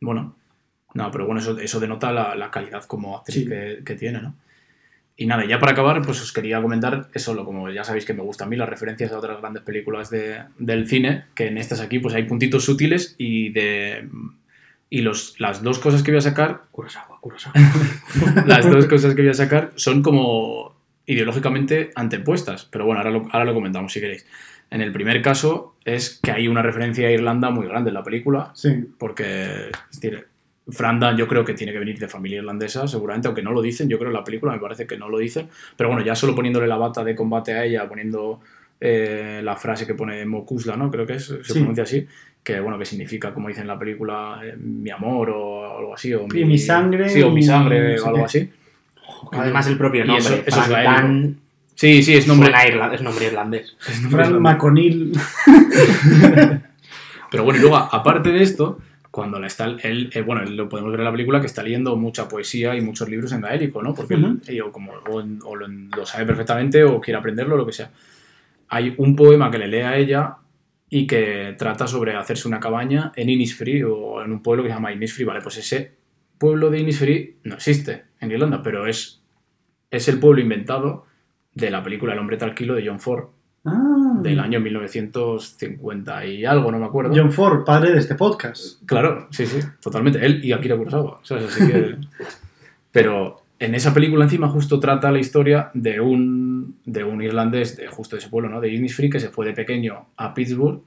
[0.00, 0.34] Bueno,
[0.94, 3.46] no, pero bueno, eso, eso denota la, la calidad como actriz Sí.
[3.48, 4.34] que, que tiene, ¿no?
[5.16, 8.12] Y nada, ya para acabar, pues os quería comentar eso, lo, como ya sabéis que
[8.12, 11.56] me gustan a mí las referencias a otras grandes películas de- del cine, que en
[11.56, 14.08] estas aquí pues hay puntitos sutiles y de...
[14.88, 17.54] Y los, las dos cosas que voy a sacar, Kurosawa, Kurosawa.
[18.46, 23.28] las dos cosas que voy a sacar son como ideológicamente antepuestas, pero bueno, ahora lo,
[23.32, 24.26] ahora lo comentamos si queréis.
[24.70, 28.02] En el primer caso es que hay una referencia a Irlanda muy grande en la
[28.02, 30.26] película, Sí, porque es decir,
[30.68, 33.88] Frandan yo creo que tiene que venir de familia irlandesa, seguramente, aunque no lo dicen,
[33.88, 36.34] yo creo en la película me parece que no lo dicen, pero bueno, ya solo
[36.34, 38.40] poniéndole la bata de combate a ella, poniendo
[38.80, 40.90] eh, la frase que pone Mokusla, ¿no?
[40.90, 41.52] Creo que es, se Sí.
[41.54, 42.04] pronuncia así,
[42.46, 46.14] que bueno, que significa, como dice en la película, eh, mi amor o algo así,
[46.14, 48.48] o mi sangre Sí, o mi sangre o algo así.
[49.32, 51.36] Además, el propio nombre, eso- eso es Frantan,
[51.74, 52.48] Sí, sí, es nombre...
[52.50, 53.76] suena irla- es nombre irlandés.
[53.88, 54.52] es nombre Fran irlandés.
[54.54, 55.12] McConnell.
[57.30, 58.78] Pero bueno, y luego, aparte de esto,
[59.10, 61.62] cuando la está, él, eh, bueno, él lo podemos ver en la película que está
[61.62, 63.92] leyendo mucha poesía y muchos libros en gaélico, ¿no?
[63.94, 67.66] Porque él- eh, o como, o, o lo, lo sabe perfectamente o quiere aprenderlo, lo
[67.66, 67.90] que sea.
[68.68, 70.36] Hay un poema que le lee a ella
[70.88, 74.74] y que trata sobre hacerse una cabaña en Innisfree o en un pueblo que se
[74.74, 75.26] llama Innisfree.
[75.26, 75.92] Vale, pues ese
[76.38, 79.22] pueblo de Innisfree no existe en Irlanda, pero es,
[79.90, 81.06] es el pueblo inventado
[81.54, 83.28] de la película El hombre tranquilo de John Ford,
[83.68, 87.12] Ah, del año 1950 y algo, no me acuerdo.
[87.14, 88.80] John Ford, padre de este podcast.
[88.86, 90.24] Claro, sí, sí, totalmente.
[90.24, 91.18] Él y Akira Kurosawa.
[91.24, 91.46] ¿sabes?
[91.46, 91.96] Así que-
[92.92, 97.86] Pero en esa película encima justo trata la historia de un, de un irlandés de
[97.88, 98.60] justo de ese pueblo, ¿no?
[98.60, 100.82] De Innisfree, que se fue de pequeño a Pittsburgh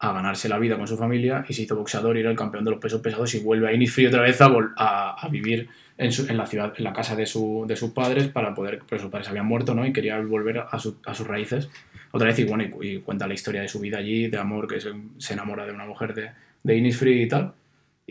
[0.00, 2.64] a ganarse la vida con su familia y se hizo boxeador y era el campeón
[2.64, 6.10] de los pesos pesados y vuelve a Innisfree otra vez a, a, a vivir en,
[6.10, 9.00] su- en la ciudad, en la casa de, su, de sus padres para poder, pues
[9.00, 9.86] sus padres habían muerto, ¿no?
[9.86, 11.68] Y quería volver a, su- a sus raíces
[12.10, 14.80] otra vez y bueno, y, cuenta la historia de su vida allí, de amor, que
[14.80, 16.30] se, se enamora de una mujer de,
[16.64, 17.52] de Innisfree y tal.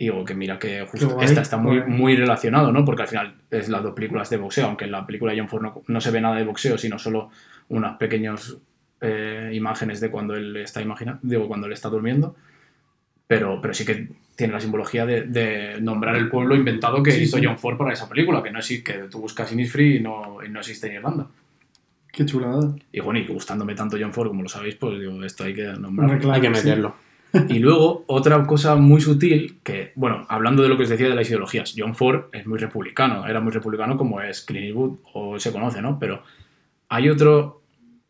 [0.02, 1.88] Y digo que mira que justo guay, esta está muy, guay.
[1.88, 2.84] muy relacionado, ¿no?
[2.84, 5.48] Porque al final es las dos películas de boxeo, aunque en la película de John
[5.48, 7.30] Ford no, no se ve nada de boxeo, sino solo
[7.68, 8.56] unas pequeñas
[9.00, 12.34] eh, imágenes de cuando él está imaginando, digo, cuando él está durmiendo.
[13.28, 17.22] Pero, pero sí que tiene la simbología de, de nombrar el pueblo inventado que Sí,
[17.22, 17.44] hizo sí.
[17.46, 20.48] John Ford para esa película, que no es que tú buscas Innisfree y no, y
[20.48, 21.28] no existe en Irlanda.
[22.10, 22.74] Qué chulada.
[22.90, 25.62] Y bueno, y gustándome tanto John Ford, como lo sabéis, pues digo, esto hay que
[25.62, 26.18] nombrarlo.
[26.18, 26.72] Claro, Hay que sí.
[27.48, 31.14] Y luego, otra cosa muy sutil, que, bueno, hablando de lo que os decía de
[31.14, 35.38] las ideologías, John Ford es muy republicano, era muy republicano como es Clint Eastwood, o
[35.38, 35.98] se conoce, ¿no?
[35.98, 36.22] Pero
[36.88, 37.62] hay otro,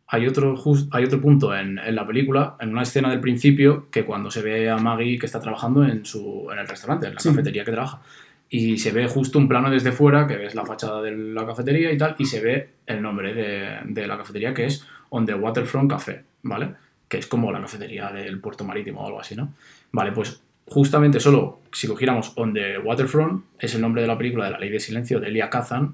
[0.07, 0.55] hay otro,
[0.91, 4.41] hay otro punto en, en la película, en una escena del principio, que cuando se
[4.41, 7.29] ve a Maggie que está trabajando en, su, en el restaurante, en la Sí.
[7.29, 8.01] cafetería que trabaja,
[8.49, 11.91] y se ve justo un plano desde fuera, que ves la fachada de la cafetería
[11.91, 15.33] y tal, y se ve el nombre de, de la cafetería, que es On the
[15.33, 16.73] Waterfront Café, ¿vale?
[17.13, 19.53] Que es como la cafetería del puerto marítimo o algo así, ¿no?
[19.91, 24.45] Vale, pues justamente solo si cogiéramos On the Waterfront, es el nombre de la película
[24.45, 25.93] de La Ley de Silencio de Elia Kazan,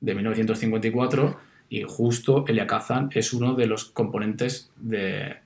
[0.00, 1.36] de 1954,
[1.68, 5.36] y justo Elia Kazan es uno de los componentes de...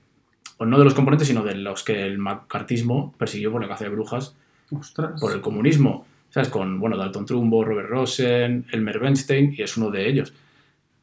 [0.57, 3.83] O no de los componentes, sino de los que el macartismo persiguió por la caza
[3.83, 4.37] de brujas
[4.71, 5.19] Ostras.
[5.19, 6.47] por el comunismo, ¿sabes?
[6.47, 10.33] Con, bueno, Dalton Trumbo, Robert Rosen, Elmer Bernstein, y es uno de ellos.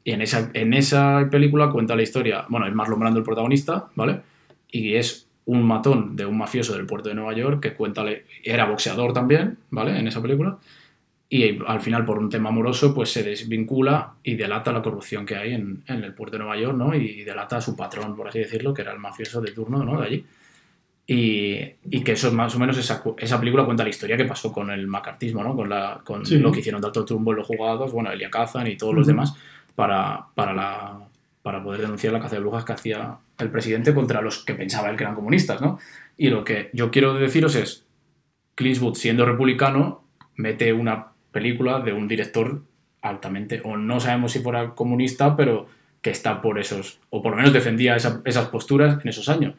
[0.06, 3.86] Y en esa, en esa película cuenta la historia, bueno, es Marlon Brando el protagonista,
[3.96, 4.20] ¿vale?
[4.70, 8.04] Y es un matón de un mafioso del puerto de Nueva York que cuenta,
[8.44, 9.98] era boxeador también, ¿vale?
[9.98, 10.58] En esa película.
[11.28, 15.34] Y al final, por un tema amoroso, pues se desvincula y delata la corrupción que
[15.34, 16.94] hay en, en el puerto de Nueva York, ¿no?
[16.94, 20.00] Y delata a su patrón, por así decirlo, que era el mafioso de turno, ¿no?
[20.00, 20.24] De allí.
[21.08, 21.58] Y,
[21.90, 24.52] y que eso es más o menos esa, esa película cuenta la historia que pasó
[24.52, 25.54] con el macartismo, ¿no?
[25.56, 26.38] Con, la, con Sí.
[26.38, 29.10] lo que hicieron Dalton Trumbo en los jugados, bueno, Elia Kazan y todos los Ujú.
[29.12, 29.34] demás
[29.76, 30.98] para, para, la,
[31.42, 34.90] para poder denunciar la caza de brujas que hacía el presidente contra los que pensaba
[34.90, 35.78] él que eran comunistas, ¿no?
[36.16, 37.84] Y lo que yo quiero deciros es,
[38.54, 40.02] Clint Eastwood, siendo republicano,
[40.34, 42.62] mete una película de un director
[43.02, 45.68] altamente, o no sabemos si fuera comunista, pero
[46.00, 49.54] que está por esos, o por lo menos defendía esa- esas posturas en esos años.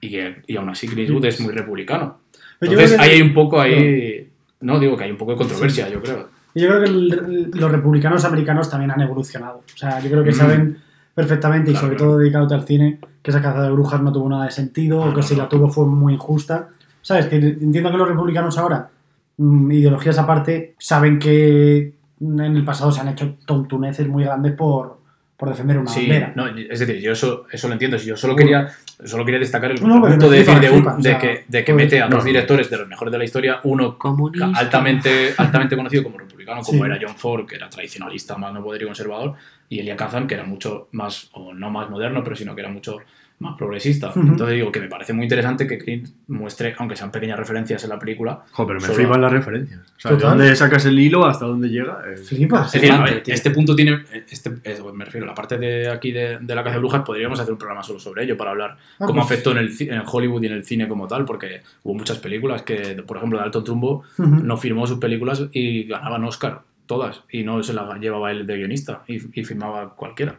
[0.00, 2.20] Y, y aún así Clint Eastwood es muy republicano.
[2.60, 4.28] Entonces ahí hay un poco ahí,
[4.60, 6.28] no digo que hay un poco de controversia, yo creo.
[6.54, 9.58] Yo creo que el- los republicanos americanos también han evolucionado.
[9.74, 10.34] O sea, yo creo que Mm.
[10.34, 10.78] saben
[11.14, 12.10] perfectamente, y sobre claro.
[12.12, 15.08] todo dedicándote al cine, que esa caza de brujas no tuvo nada de sentido, Ah,
[15.08, 16.68] o que no, si la tuvo fue muy injusta.
[17.02, 17.26] ¿Sabes?
[17.26, 18.88] Que entiendo que los republicanos ahora,
[19.36, 24.97] mm, ideologías aparte, saben que en el pasado se han hecho tontuneces muy grandes por,
[25.38, 26.32] por defender una Sí, bandera.
[26.34, 27.96] no, es decir, yo eso, eso lo entiendo.
[27.96, 28.68] Si Yo solo quería,
[29.04, 31.44] solo quería destacar el No, punto de decir de, un- flipa, o de sea, que,
[31.46, 33.96] de que pues, mete a no, dos directores de los mejores de la historia, uno
[33.96, 34.50] Comunista.
[34.52, 36.90] altamente, altamente conocido como republicano, como Sí.
[36.90, 39.34] era John Ford, que era tradicionalista, más no poder y conservador,
[39.68, 42.70] y Elia Kazan, que era mucho más, o no más moderno, pero sino que era
[42.70, 42.96] mucho
[43.40, 44.08] más progresista.
[44.10, 44.20] Ujú.
[44.20, 47.90] Entonces digo que me parece muy interesante que Clint muestre, aunque sean pequeñas referencias en
[47.90, 49.80] la película, Joder, pero me flipan las referencias.
[49.80, 52.02] O sea, ¿de dónde sacas el hilo hasta dónde llega?
[52.12, 52.74] Eh, Flipas.
[52.74, 54.04] Es decir, a ver, este punto tiene.
[54.28, 57.38] Este, es- me refiero, la parte de aquí de, de la caza de brujas, podríamos
[57.38, 60.02] hacer un programa solo sobre ello para hablar Ah, cómo pues- afectó en, el, en
[60.04, 63.62] Hollywood y en el cine como tal, porque hubo muchas películas que, por ejemplo, Dalton
[63.64, 64.26] Trumbo Ujú.
[64.28, 68.56] no firmó sus películas y ganaban Oscar, todas, y no se las llevaba él de
[68.56, 70.36] guionista y, y firmaba cualquiera.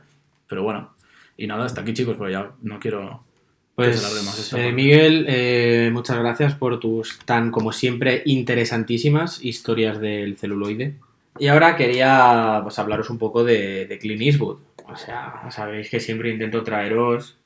[0.48, 0.92] Pero bueno,
[1.39, 3.21] y nada, hasta aquí chicos, pues ya no quiero
[3.75, 4.71] Pues, se alargue más esta eh.
[4.73, 10.95] Miguel, eh, muchas gracias por tus tan, como siempre, interesantísimas historias del celuloide.
[11.39, 14.58] Y ahora quería pues, hablaros un poco de, de Clint Eastwood.
[14.86, 17.38] O sea, sabéis que siempre intento traeros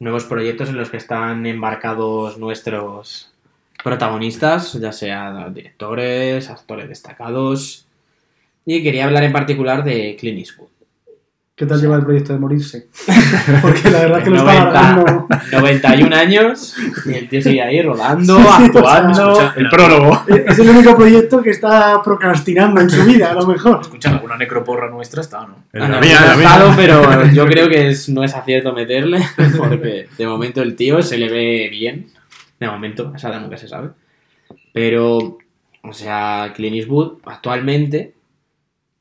[0.00, 3.30] nuevos proyectos en los que están embarcados nuestros
[3.84, 7.86] protagonistas, ya sean directores, actores destacados.
[8.66, 10.79] Y quería hablar en particular de Clint Eastwood.
[11.60, 12.88] ¿Qué tal lleva el proyecto de morirse?
[13.60, 14.70] Porque la verdad es que lo está 90.
[14.70, 15.28] alargando.
[15.52, 19.32] 91 años y el tío sigue ahí rodando, actuando.
[19.32, 20.22] Escucha, El prólogo.
[20.46, 23.80] Es el único proyecto que está procrastinando en su vida, a lo mejor.
[23.82, 25.56] Escucha, alguna necroporra nuestra está, ¿no?
[25.74, 26.46] En Ah, la mía, la ha mía.
[26.46, 29.20] estado, pero yo creo que es- no es acierto meterle,
[29.58, 32.06] porque de momento el tío se le ve bien.
[32.58, 33.90] De momento, esa nunca se sabe.
[34.72, 35.36] Pero,
[35.82, 38.14] o sea, Clint Eastwood actualmente,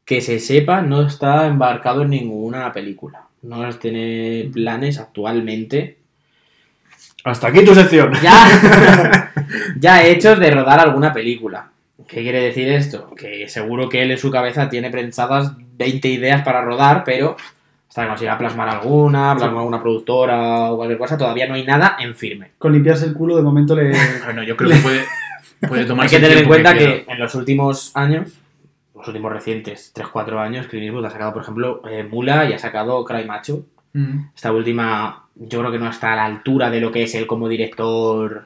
[0.10, 3.26] que se sepa, no está embarcado en ninguna película.
[3.44, 5.98] No tiene planes actualmente
[7.24, 8.14] Hasta aquí tu sección.
[8.20, 9.32] ya,
[9.80, 11.70] ya hechos de rodar alguna película.
[12.08, 13.14] ¿Qué quiere decir esto?
[13.16, 17.38] Que seguro que él en su cabeza tiene pensadas 20 ideas para rodar, pero
[17.88, 21.98] hasta que consiga plasmar alguna, plasmar alguna productora o cualquier cosa, todavía no hay nada
[22.00, 22.54] en firme.
[22.58, 23.92] Con limpiarse el culo, de momento le.
[24.26, 25.02] Bueno, yo creo que puede,
[25.68, 28.39] puede Hay tomarse que el tener en cuenta que, en los últimos años,
[29.00, 32.60] los últimos recientes 3-4 años, Clint Eastwood ha sacado, por ejemplo, eh, Mula y ha
[32.60, 33.66] sacado Cry Macho.
[33.94, 34.26] Mm.
[34.36, 37.26] Esta última, yo creo que no está a la altura de lo que es él
[37.26, 38.46] como director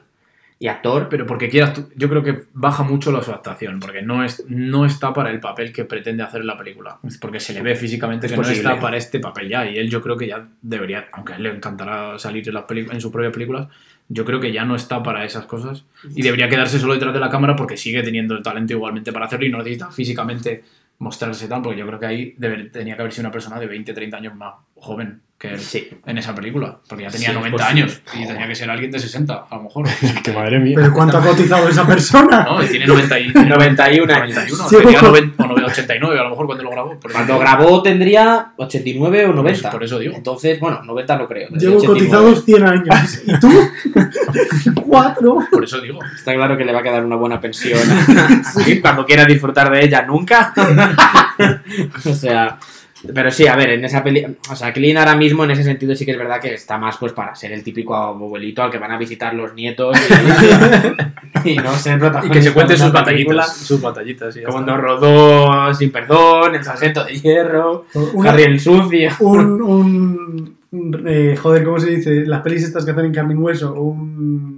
[0.58, 1.08] y actor.
[1.10, 4.44] Pero porque quieras tú- yo creo que baja mucho la su actuación, porque no, es,
[4.48, 6.98] no está para el papel que pretende hacer en la película.
[7.02, 8.62] Es Porque se le ve físicamente Es que posible.
[8.62, 11.36] no está para este papel ya, y él yo creo que ya debería, aunque a
[11.36, 13.68] él le encantará salir en, las peli- en sus propias películas,
[14.08, 15.84] yo creo que ya no está para esas cosas.
[16.14, 19.26] Y debería quedarse solo detrás de la cámara porque sigue teniendo el talento igualmente para
[19.26, 20.62] hacerlo y no necesita físicamente
[20.98, 23.66] mostrarse tan, porque yo creo que ahí debe- tenía que haber sido una persona de
[23.66, 25.90] 20, 30 años más joven que él Sí.
[26.06, 27.82] en esa película, porque ya tenía Sí, es 90 posible.
[27.82, 29.86] años y tenía que ser alguien de 60, a lo mejor.
[30.24, 30.74] Que madre mía.
[30.76, 32.44] ¿Pero cuánto ha cotizado esa persona?
[32.44, 34.34] No, tiene 90 y, 91 años.
[34.36, 35.06] 91, Sí, tenía ojo.
[35.08, 36.98] 90 o 90, 89 a lo mejor cuando lo grabó.
[37.12, 39.70] Cuando grabó tendría 89 o 90.
[39.70, 40.14] Por eso digo.
[40.14, 41.48] Entonces, bueno, 90 no creo.
[41.50, 41.86] Llevo 89.
[41.88, 43.22] cotizados 100 años.
[43.26, 43.50] ¿Y tú?
[44.86, 45.38] ¿Cuatro?
[45.50, 45.98] Por eso digo.
[46.16, 47.78] Está claro que le va a quedar una buena pensión.
[48.64, 50.54] Sí, Cuando quiera disfrutar de ella, nunca.
[52.04, 52.56] o sea.
[53.12, 54.24] Pero sí, a ver, en esa peli.
[54.50, 56.96] O sea, Clean ahora mismo en ese sentido sí que es verdad que está más
[56.96, 59.96] pues para ser el típico abuelito al que van a visitar los nietos
[61.44, 63.56] y, y no ser Y que se cuente de sus batallitas.
[63.56, 64.36] Sus batallitas.
[64.36, 64.50] está.
[64.50, 69.10] cuando rodó Sin Perdón, El Sargento de Hierro, Una- Harry el Sucio.
[69.20, 72.24] un, un, un, eh, joder, ¿cómo se dice?
[72.26, 73.74] Las pelis estas que hacen en carne y hueso.
[73.74, 74.53] Un,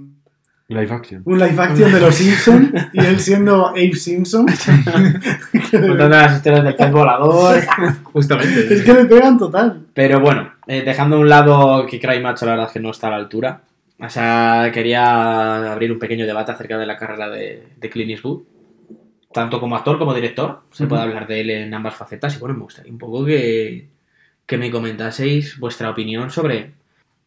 [0.69, 1.21] Live action.
[1.23, 4.45] un live action de los Simpsons y él siendo Abe Simpson.
[5.71, 7.61] Contando las historias del pez volador.
[8.03, 8.73] Justamente.
[8.73, 9.85] es que le pegan total.
[9.93, 12.91] Pero bueno, eh, dejando a un lado que Cry Macho la verdad es que no
[12.91, 13.61] está a la altura.
[13.97, 18.43] O sea, quería abrir un pequeño debate acerca de la carrera de, de Clint Eastwood.
[19.31, 20.63] Tanto como actor como director.
[20.71, 22.35] Se puede hablar de él en ambas facetas.
[22.35, 23.87] Y bueno, me gustaría un poco que,
[24.45, 26.73] que me comentaseis vuestra opinión sobre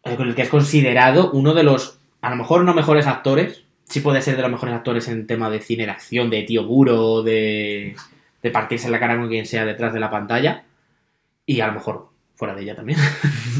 [0.05, 3.65] eh, con el que es considerado uno de los, a lo mejor no mejores actores.
[3.85, 6.63] Sí puede ser de los mejores actores en tema de cine de acción, de tío
[6.63, 7.97] duro, de,
[8.43, 10.65] de partirse la cara con quien sea detrás de la pantalla.
[11.45, 12.99] Y a lo mejor fuera de ella también.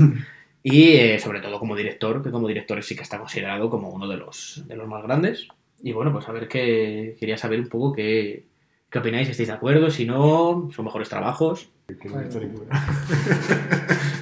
[0.63, 4.09] y eh, sobre todo como director, que como director sí que está considerado como uno
[4.09, 5.49] de los, de los más grandes.
[5.83, 7.17] Y bueno, pues a ver qué.
[7.19, 8.45] Quería saber un poco qué,
[8.91, 11.69] qué opináis, si estáis de acuerdo, si no, son mejores trabajos.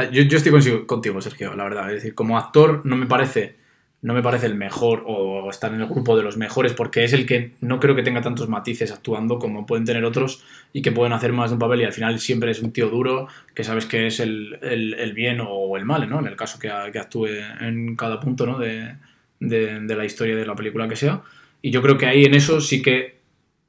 [0.00, 1.88] Ah, Yo, estoy contigo, Sergio, la verdad.
[1.88, 3.56] Es decir, como actor no me parece
[4.02, 7.12] no me parece el mejor o estar en el grupo de los mejores porque es
[7.12, 10.90] el que no creo que tenga tantos matices actuando como pueden tener otros y que
[10.90, 13.62] pueden hacer más de un papel y al final siempre es un tío duro que
[13.62, 16.18] sabes que es el, el- el bien o el mal, ¿no?
[16.20, 17.26] En el caso que, actúe
[17.60, 18.58] en cada punto ¿no?
[18.58, 18.94] de,
[19.38, 21.20] de- de la historia de la película que sea.
[21.60, 23.20] Y yo creo que ahí en eso sí que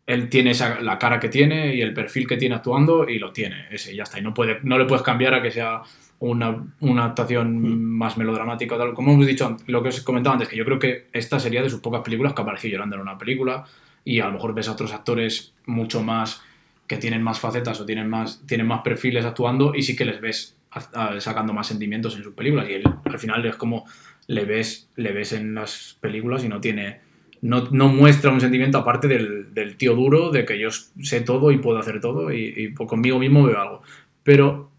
[0.07, 3.31] él tiene esa, la cara que tiene y el perfil que tiene actuando y lo
[3.31, 4.19] tiene, ese, ya está.
[4.19, 5.81] Y no, puede, no le puedes cambiar a que sea
[6.21, 8.93] una, una actuación más melodramática, tal.
[8.93, 11.69] Como hemos dicho, lo que os comentaba antes, que yo creo que esta sería de
[11.69, 13.65] sus pocas películas que apareció llorando en una película
[14.05, 16.41] y a lo mejor ves a otros actores mucho más
[16.87, 20.21] que tienen más facetas o tienen más, tienen más perfiles actuando y sí que les
[20.21, 23.85] ves a- a- sacando más sentimientos en sus películas y él al final es como
[24.27, 26.99] le ves, le ves en las películas y no tiene
[27.41, 31.51] no, no muestra un sentimiento aparte del, del tío duro, de que yo sé todo
[31.51, 33.81] y puedo hacer todo y, y conmigo mismo veo algo.
[34.23, 34.69] Pero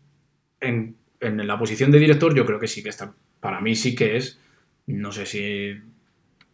[0.60, 3.94] en, en la posición de director yo creo que sí que está, para mí sí
[3.94, 4.38] que es,
[4.86, 5.72] no sé si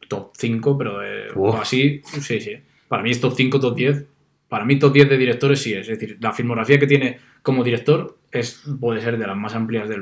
[0.08, 2.52] top 5, pero eh, o así, sí, sí.
[2.88, 4.06] Para mí es top 5, top 10.
[4.48, 5.88] Para mí top 10 de directores sí es.
[5.88, 9.88] Es decir, la filmografía que tiene como director es, puede ser de las más amplias
[9.88, 10.00] del,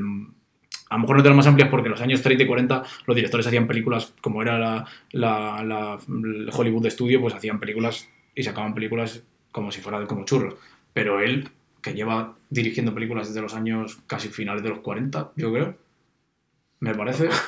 [0.89, 2.85] a lo mejor no de las más amplias porque en los años 30 y 40
[3.07, 7.59] los directores hacían películas, como era la, la- la- el Hollywood de estudio, pues hacían
[7.59, 10.55] películas y sacaban películas como si fueran como churros.
[10.93, 11.49] Pero él,
[11.87, 15.77] que lleva dirigiendo películas desde los años casi finales de los 40, yo creo,
[16.81, 17.29] me parece...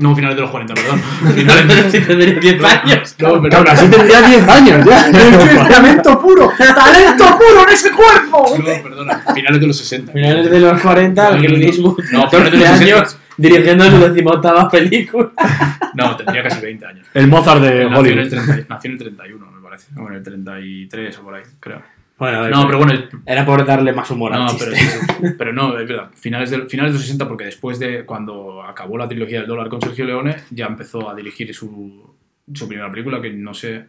[0.00, 1.00] No, finales de los 40, perdón.
[1.34, 3.16] Finales de Si tendría 10 años.
[3.18, 5.10] No, pero Cabrón, así tendría 10 años ya.
[5.68, 6.52] ¡Talento puro!
[6.56, 8.58] ¡Talento puro en ese cuerpo!
[8.58, 10.12] No, perdona, finales de los 60.
[10.12, 12.94] Finales de los 40, el Clint Eastwood, No, 14 finales de los 60.
[12.94, 15.32] años, dirigiendo su decimoctava película.
[15.94, 17.06] No, tendría casi 20 años.
[17.12, 18.28] El Mozart de nació, en el Hollywood.
[18.28, 19.86] 30 nació en el 31, me parece.
[19.96, 21.82] O en el 33 o por ahí, creo.
[22.18, 22.92] Bueno, a ver, No, pero bueno,
[23.26, 24.72] era por darle más humor al no, chiste.
[25.20, 25.34] pero.
[25.38, 26.10] Pero no, es verdad.
[26.14, 29.68] Finales de, finales de los 60, porque después de cuando acabó la trilogía del dólar
[29.68, 32.14] con Sergio Leone, ya empezó a dirigir su,
[32.52, 33.84] su primera película, que no sé.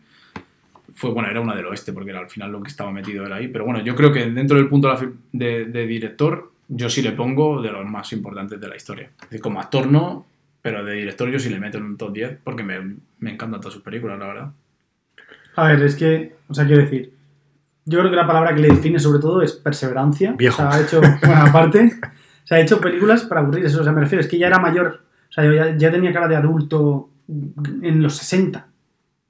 [0.94, 3.36] Fue, bueno, era una del oeste, porque era al final lo que estaba metido era
[3.38, 3.48] ahí.
[3.48, 7.12] Pero bueno, yo creo que dentro del punto de, de- de director, yo sí le
[7.14, 9.10] pongo de los más importantes de la historia.
[9.22, 10.26] Es decir, como actor no,
[10.62, 13.62] pero de director yo sí le meto en un top 10, porque me, me encantan
[13.62, 14.52] todas sus películas, la verdad.
[15.56, 17.14] A ver, es que, o sea, quiero decir,
[17.90, 20.34] yo creo que la palabra que le define sobre todo es perseverancia.
[20.38, 20.62] Viejo.
[20.64, 21.92] O sea, ha hecho, bueno, aparte,
[22.44, 24.60] se ha hecho películas para aburrir, eso, o sea, me refiero, es que ya era
[24.60, 28.68] mayor, o sea, yo ya, ya tenía cara de adulto en los 60,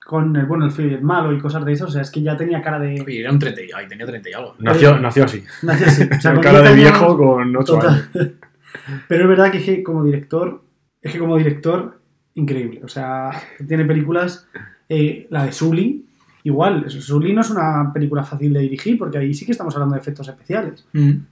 [0.05, 2.09] con el bueno, el feo y el malo y cosas de eso, o sea, es
[2.11, 3.03] que ya tenía cara de...
[3.07, 4.55] Y era un 30 y, ay, tenía 30 y algo.
[4.59, 5.43] Nació, nació así.
[5.63, 7.89] nació así, o sea, con Cara 10 de años- viejo con 8 Total.
[7.89, 8.07] años.
[9.07, 10.63] Pero es verdad que, es que como director,
[11.01, 11.99] es que como director,
[12.35, 12.81] increíble.
[12.83, 13.31] O sea,
[13.67, 14.47] tiene películas,
[14.87, 16.05] eh, la de Sully,
[16.43, 16.89] igual.
[16.89, 20.01] Sully no es una película fácil de dirigir porque ahí sí que estamos hablando de
[20.01, 20.85] efectos especiales.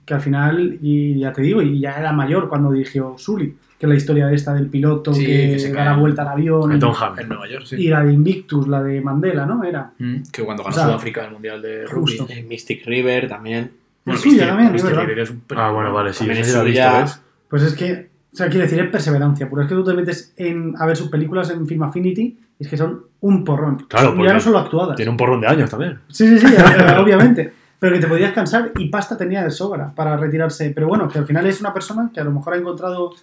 [0.06, 3.86] Que al final, y ya te digo, y ya era mayor cuando dirigió Sully, que
[3.86, 6.30] es la historia de esta del piloto Sí, que, que se da la vuelta al
[6.30, 6.72] avión.
[6.72, 7.22] Y-.
[7.22, 7.76] En Nueva York, sí.
[7.78, 9.64] Y la de Invictus, la de Mandela, ¿no?
[9.64, 9.92] Era.
[10.00, 12.18] Mm, Que cuando ganó O sea, Sudáfrica el Mundial de Rugby.
[12.30, 13.72] Eh, Mystic River también.
[14.06, 15.04] Es suya también, es Mystic verdad.
[15.04, 16.20] River es un Ah, bueno, vale, sí.
[16.20, 17.02] También es suya.
[17.02, 17.22] ¿ves?
[17.50, 18.07] Pues es que,
[18.38, 21.10] sea, quiero decir, es perseverancia, pero es que tú te metes en, a ver sus
[21.10, 23.86] películas en Film Affinity y es que son un porrón.
[23.88, 24.96] Claro, porque ya no solo actuadas.
[24.96, 26.00] Tiene un porrón de años también.
[26.08, 27.54] Sí, sí, sí, eh, obviamente.
[27.80, 30.72] Pero que te podías cansar y pasta tenía de sobra para retirarse.
[30.72, 33.14] Pero bueno, que al final es una persona que a lo mejor ha encontrado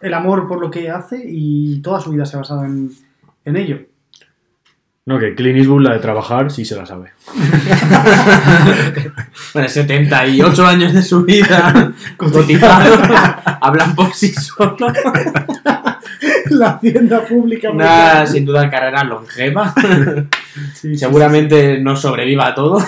[0.00, 2.90] el amor por lo que hace y toda su vida se ha basado en,
[3.44, 3.78] en ello.
[5.08, 7.10] No, que Clint Eastwood, la de trabajar, sí se la sabe.
[9.52, 12.96] Bueno, 78 años de su vida cotizado,
[13.60, 14.92] hablan por sí solos.
[16.50, 17.70] La hacienda pública.
[17.70, 19.72] Una, sin duda, carrera longeva.
[20.74, 22.84] Sí, sí, Seguramente no sobreviva a todo.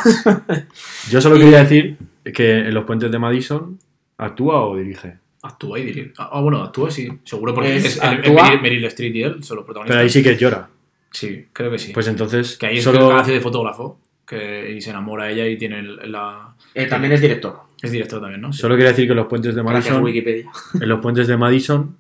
[1.11, 1.97] Yo solo quería decir
[2.35, 3.79] que en Los Puentes de Madison
[4.19, 5.17] actúa o dirige.
[5.43, 6.13] Actúa y dirige.
[6.19, 9.15] Ah, ah, bueno, actúa sí, seguro porque Es- es, el- el actúa- Meryl, Meryl Streep
[9.17, 9.95] y él son los protagonistas.
[9.95, 10.69] Pero ahí sí que llora.
[11.11, 11.92] Sí, creo que sí.
[11.92, 13.09] Pues entonces, que ahí es solo...
[13.09, 16.55] que hace de fotógrafo que, y se enamora ella y tiene la...
[16.75, 17.61] Eh, también es director.
[17.81, 18.53] Es director también, ¿no?
[18.53, 18.61] Sí.
[18.61, 20.51] Solo quería decir que en Los Puentes de Madison, Wikipedia.
[20.81, 21.97] en Los Puentes de Madison,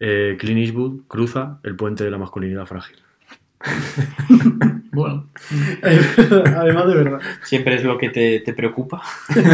[0.00, 2.96] eh, Clint Eastwood cruza el puente de la masculinidad frágil.
[4.92, 5.28] Bueno,
[6.56, 7.20] Además de verdad.
[7.44, 9.00] Siempre es lo que te, te preocupa.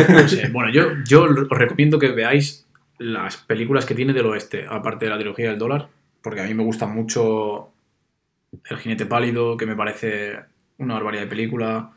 [0.08, 0.48] no sé.
[0.48, 2.66] Bueno, yo, yo os recomiendo que veáis
[2.98, 5.88] las películas que tiene del oeste, aparte de la trilogía del dólar,
[6.22, 7.70] porque a mí me gusta mucho
[8.68, 10.38] El jinete pálido, que me parece
[10.78, 11.90] una barbaridad de película.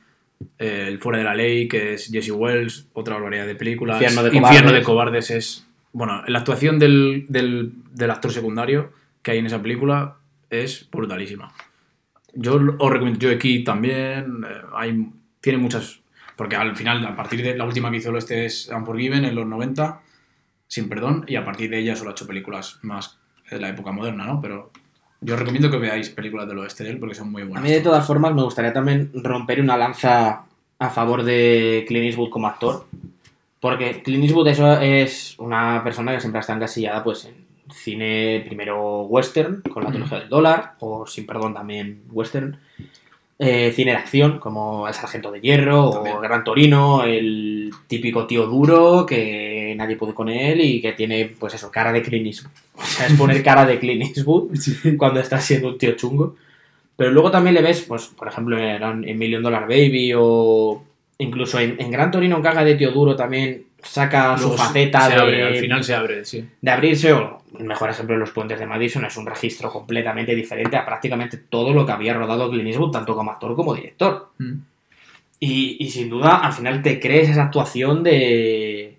[0.57, 3.93] eh, El fuera de la ley, que es Jesse Wells, otra barbaridad de película.
[3.93, 4.73] Infierno de Infierno cobardes.
[4.73, 5.67] de cobardes es.
[5.91, 10.17] Bueno, la actuación del, del, del actor secundario que hay en esa película
[10.49, 11.53] es brutalísima.
[12.33, 14.43] Yo os recomiendo Joe Kid también.
[14.47, 15.07] eh, hay,
[15.41, 15.99] tiene muchas.
[16.35, 19.35] Porque al final, a partir de la última que hizo el este es Unforgiven en
[19.35, 20.01] los 90,
[20.67, 23.19] sin perdón, y a partir de ella solo ha hecho películas más
[23.51, 24.39] de la época moderna, ¿no?
[24.39, 24.71] Pero
[25.21, 27.63] yo os recomiendo que veáis películas del oeste de él porque son muy A buenas.
[27.63, 30.43] mí, de todas formas, me gustaría también romper una lanza
[30.79, 32.85] a favor de Clint Eastwood como actor.
[33.59, 39.01] Porque Clint Eastwood eso es una persona que siempre está encasillada pues, en cine primero
[39.03, 42.57] western, con la trilogía del dólar, o sin perdón también western.
[43.41, 46.17] Eh, cine de acción, como El Sargento de Hierro También.
[46.17, 49.48] o Gran Torino, el típico tío duro que
[49.79, 52.51] nadie puede con él y que tiene, pues eso, cara de Clint Eastwood.
[52.75, 54.51] O sea, es poner cara de Clint Eastwood
[54.97, 56.35] cuando está siendo un tío chungo.
[56.95, 60.83] Pero luego también le ves, pues, por ejemplo, en, en Million Dollar Baby o
[61.17, 65.07] incluso en, en Gran Torino, en Caga de Tío Duro, también saca su Luego faceta
[65.07, 66.45] se de, abre, al final se abre, sí.
[66.61, 67.13] de abrirse.
[67.13, 70.85] O el mejor ejemplo de los puentes de Madison es un registro completamente diferente a
[70.85, 74.29] prácticamente todo lo que había rodado Clint Eastwood, tanto como actor como director.
[74.37, 74.53] Mm.
[75.39, 78.98] Y, y sin duda, al final te crees esa actuación de.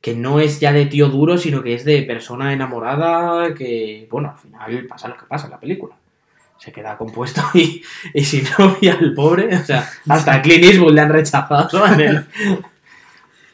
[0.00, 4.30] Que no es ya de tío duro, sino que es de persona enamorada, que, bueno,
[4.30, 5.94] al final pasa lo que pasa en la película.
[6.58, 7.82] Se queda compuesto y,
[8.14, 11.86] y si no, y al pobre, o sea, hasta a Clint Eastwood le han rechazado
[11.94, 12.26] en el-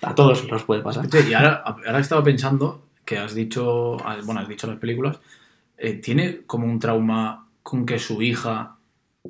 [0.02, 1.06] A todos nos puede pasar.
[1.06, 5.18] Oye, Y ahora, ahora estaba pensando que has dicho, bueno, has dicho las películas,
[5.78, 8.76] eh, tiene como un trauma con que su hija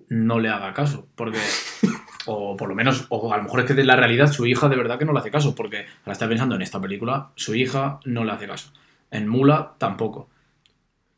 [0.08, 1.38] no le haga caso, porque
[2.26, 4.68] o por lo menos, o a lo mejor es que de la realidad su hija
[4.68, 7.54] de verdad que no le hace caso, porque ahora está pensando en esta película, su
[7.54, 8.72] hija no le hace caso.
[9.10, 10.28] En Mula tampoco.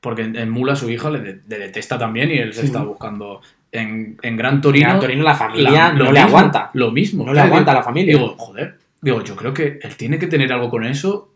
[0.01, 2.67] Porque en, en Mula su hija le, de- le detesta también y él se Sí.
[2.67, 3.41] está buscando.
[3.73, 4.87] En, en Gran Torino.
[4.89, 6.71] Gran Torino, la familia la- no le aguanta.
[6.75, 7.25] Lo mismo.
[7.27, 8.15] No le aguanta la familia.
[8.15, 8.79] Digo, joder.
[9.03, 11.33] Digo, yo creo que él tiene que tener algo con eso.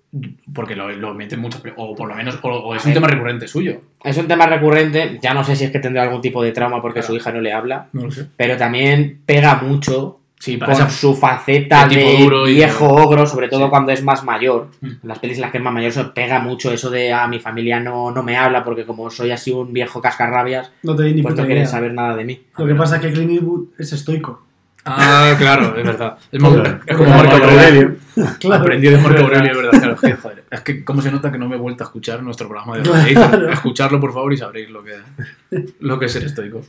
[0.54, 1.60] Porque lo, lo mete en muchas.
[1.62, 2.38] pe- O por lo menos.
[2.42, 3.80] O, o es un tema recurrente suyo.
[4.04, 6.82] Es un tema recurrente, ya no sé si es que tendrá algún tipo de trauma
[6.82, 7.14] porque Claro.
[7.14, 8.26] su hija no le habla, No lo sé.
[8.36, 10.90] pero también pega mucho Sí, para con esa.
[10.90, 13.70] su faceta de y- viejo ogro, sobre todo Sí.
[13.70, 14.68] cuando es más mayor.
[14.80, 14.86] Mm.
[14.86, 17.26] En las pelis en las que es más mayor se pega mucho eso de a
[17.28, 21.04] mi familia no, no me habla porque como soy así un viejo cascarrabias, No te
[21.04, 22.40] di ni pues no quieren saber nada de mí.
[22.58, 24.42] Lo que pasa es que Clint Eastwood es estoico.
[24.84, 26.18] Ah, claro, es verdad.
[26.30, 26.80] Es, es como Claro.
[27.08, 27.96] Marco Aurelio.
[28.40, 28.62] Claro.
[28.62, 29.70] Aprendí de Marco Aurelio, es verdad.
[29.80, 32.22] Claro, que, joder, es que, ¿cómo se nota que no me he vuelto a escuchar
[32.22, 33.14] nuestro programa de hoy?
[33.14, 33.48] Claro.
[33.52, 34.94] Escucharlo, por favor, y sabréis lo que,
[35.80, 36.62] lo que es ser estoico.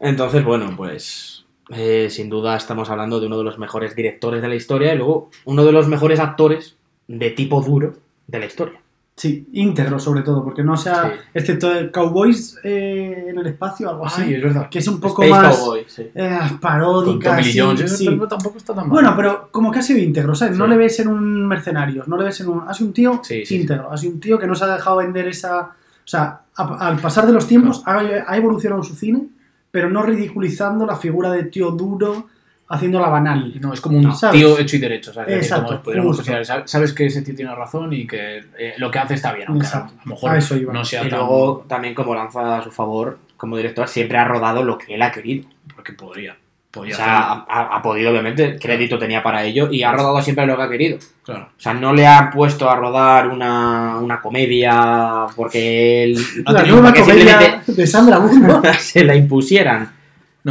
[0.00, 4.48] Entonces, bueno, pues eh, sin duda estamos hablando de uno de los mejores directores de
[4.48, 6.76] la historia y luego uno de los mejores actores
[7.08, 7.94] de tipo duro
[8.26, 8.80] de la historia.
[9.18, 11.20] Sí, íntegro sobre todo, porque no sea, Sí.
[11.34, 14.68] excepto el Cowboys eh, en el espacio, algo así, Ay, es verdad.
[14.70, 16.02] que es un poco Space más Cowboy, sí.
[16.14, 17.42] eh, Con paródica.
[17.42, 18.06] Sí, Jones, sí.
[18.08, 18.90] pero tampoco está tan mal.
[18.92, 20.56] Bueno, pero como que ha sido íntegro, ¿sabes?
[20.56, 20.70] No Sí.
[20.70, 22.62] le ves en un mercenario, no le ves en un...
[22.68, 23.56] Ha sido un tío Sí, sí, sí.
[23.62, 25.62] íntegro, ha sido un tío que no se ha dejado vender esa...
[25.62, 29.26] O sea, a- al pasar de los tiempos ha, ha evolucionado su cine,
[29.72, 32.28] pero no ridiculizando la figura de tío duro,
[32.68, 33.54] haciéndola banal.
[33.60, 35.36] No, es como un tío hecho y derecho, ¿sabes?
[35.36, 36.92] Exacto, considerar, ¿sabes?
[36.92, 39.94] que ese tío tiene razón y que eh, lo que hace está bien, aunque Exacto.
[39.98, 40.72] a lo mejor A eso iba.
[40.72, 41.18] no sea Y tan...
[41.18, 45.02] luego también como lanza a su favor como director siempre ha rodado lo que él
[45.02, 45.48] ha querido.
[45.74, 46.36] Porque podría.
[46.76, 50.54] O sea, ha, ha podido obviamente, crédito tenía para ello y ha rodado siempre lo
[50.56, 50.98] que ha querido.
[51.24, 51.48] Claro.
[51.56, 56.62] O sea, no le han puesto a rodar una, una comedia porque él Ha la
[56.64, 58.66] nueva comedia simplemente- de Sandra Bullock.
[58.78, 59.90] se la impusieran.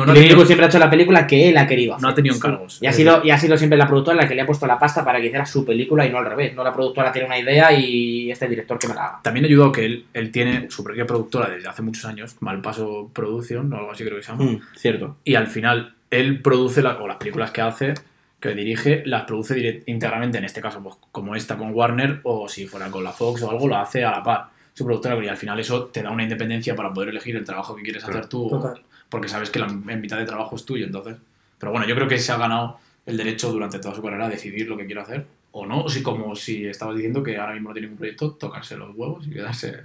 [0.06, 2.04] No, No, siempre ha hecho la película que él ha querido hacer.
[2.04, 2.80] no ha tenido encargos.
[2.82, 4.78] Y ha, sido, y ha sido siempre la productora la que le ha puesto la
[4.80, 6.54] pasta para que hiciera su película y no al revés.
[6.56, 9.20] No la productora tiene una idea y este director que me la haga.
[9.24, 13.10] También ha ayudado que él, él tiene su propia productora desde hace muchos años, Malpaso
[13.14, 14.44] Production, o algo así creo que se llama.
[14.46, 15.18] Mm, cierto.
[15.24, 17.94] Y al final, él produce, la- o las películas que hace,
[18.40, 22.48] que dirige, las produce direct- íntegramente, en este caso, pues, como esta con Warner, o
[22.48, 24.46] si fuera con la Fox o algo, lo hace a la par.
[24.74, 27.76] Su productora, y al final eso te da una independencia para poder elegir el trabajo
[27.76, 28.80] que quieres hacer tú, Total.
[29.10, 31.18] Porque sabes que la en mitad de trabajo es tuyo, entonces.
[31.60, 34.30] Pero bueno, yo creo que se ha ganado el derecho durante toda su carrera a
[34.30, 37.54] decidir lo que quiere hacer, o no, o si como si estabas diciendo que ahora
[37.54, 39.82] mismo no tiene ningún proyecto, tocarse los huevos y quedarse...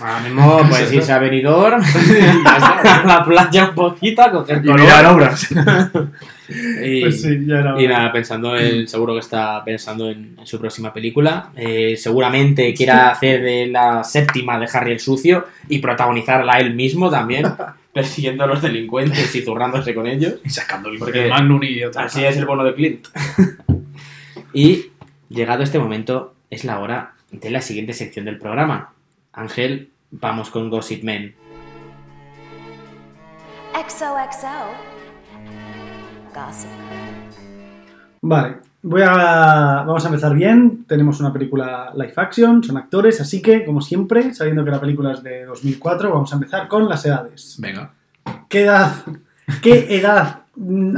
[0.00, 1.80] Ahora mismo, pues irse a Benidorm,
[2.44, 5.48] a la playa un poquito, a coger Y mirar obras.
[6.82, 10.46] Y, Pues sí, ya era y nada, pensando en, seguro que está pensando en, en
[10.46, 11.50] su próxima película.
[11.54, 17.10] Eh, seguramente quiera hacer de la séptima de Harry el Sucio y protagonizarla él mismo
[17.10, 17.46] también,
[17.98, 20.34] persiguiendo a los delincuentes y zurrándose con ellos.
[20.44, 23.08] Y sacando el, Porque Magnum y otra Así es el bono de Clint.
[24.52, 24.92] y
[25.28, 28.94] llegado este momento, es la hora de la siguiente sección del programa.
[29.32, 31.34] Ángel, vamos con Gossip Men.
[33.74, 34.46] XOXO.
[36.32, 36.70] Gossip.
[38.22, 40.84] Vale, voy a, vamos a empezar bien.
[40.86, 45.12] Tenemos una película live action, son actores, así que, como siempre, sabiendo que la película
[45.12, 47.56] es de 2004, vamos a empezar con las edades.
[47.58, 47.92] Venga.
[48.48, 48.92] ¿Qué edad,
[49.62, 50.42] qué edad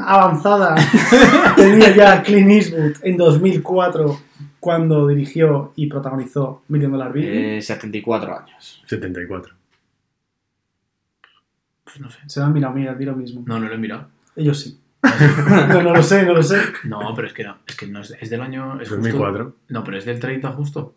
[0.04, 0.74] avanzada
[1.56, 4.18] tenía ya Clint Eastwood en 2004
[4.58, 7.26] cuando dirigió y protagonizó Million Dollar Bill?
[7.26, 8.82] Eh, 74 años.
[8.86, 9.54] 74.
[11.84, 12.18] Pues no sé.
[12.26, 13.42] Se me han mirado, mira, di lo mismo.
[13.46, 14.06] No, no lo he mirado.
[14.36, 14.78] Ellos sí.
[15.02, 16.58] No, no lo sé, no lo sé.
[16.84, 18.74] No, pero es que no, es que no es, es del año.
[18.80, 19.56] Es justo- 2004.
[19.68, 20.94] no, pero es del 30 justo.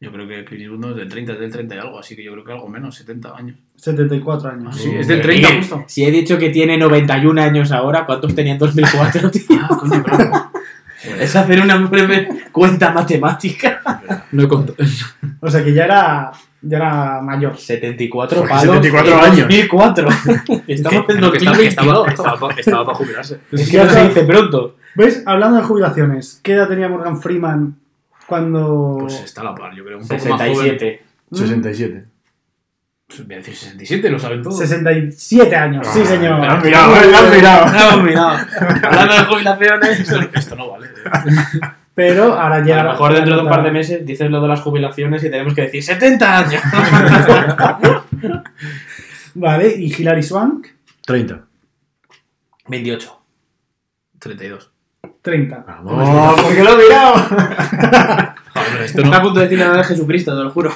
[0.00, 2.16] Yo creo que Clint Eastwood no es del 30, es del 30 y algo, así
[2.16, 3.56] que yo creo que algo menos, 70 años.
[3.76, 4.76] 74 años.
[4.76, 5.84] Sí, Oh, es del pero 30 Miguel, justo.
[5.86, 9.42] Si he dicho que tiene 91 años ahora, ¿cuántos tenía en 2004, tío?
[9.62, 10.50] Ah, coño, claro.
[11.18, 13.80] Es hacer una breve cuenta matemática.
[14.30, 14.76] No he contado.
[15.40, 16.30] O sea que ya era,
[16.62, 17.56] ya era mayor.
[17.58, 19.36] 74 Porque palos 74 en años.
[19.48, 20.08] 2004.
[20.68, 22.08] Estamos en que estaba, que estaba, 2022.
[22.08, 23.40] estaba, pa- estaba para jubilarse.
[23.50, 24.76] Es que no se dice pronto.
[24.94, 25.22] ¿Ves?
[25.26, 27.76] Hablando de jubilaciones, ¿qué edad tenía Morgan Freeman
[28.26, 28.98] cuando...
[29.00, 29.98] Pues está a la par, yo creo.
[29.98, 30.54] Un poco más joven.
[30.78, 31.02] 67.
[31.32, 32.04] 67.
[33.08, 34.58] Pues voy a decir 67, lo saben todos.
[34.58, 36.40] 67 años, sí Ah, señor.
[36.40, 37.96] me has mirado, me has mirado.
[37.96, 38.48] No, mira.
[38.82, 40.00] Hablando de jubilaciones.
[40.00, 40.86] Esto, esto no vale.
[41.94, 42.80] Pero ahora ya...
[42.80, 45.30] a lo mejor dentro de un par de meses dices lo de las jubilaciones y
[45.30, 46.62] tenemos que decir 70 años.
[49.34, 50.66] Vale, y Hilary Swank,
[51.06, 51.44] 30.
[52.68, 53.18] 28.
[54.18, 54.70] 32.
[55.22, 55.64] 30.
[55.66, 57.14] Vamos, ¿por qué lo he mirado?
[58.54, 59.04] Joder, esto no.
[59.06, 60.70] Está a punto de decir la edad de Jesucristo, te lo juro.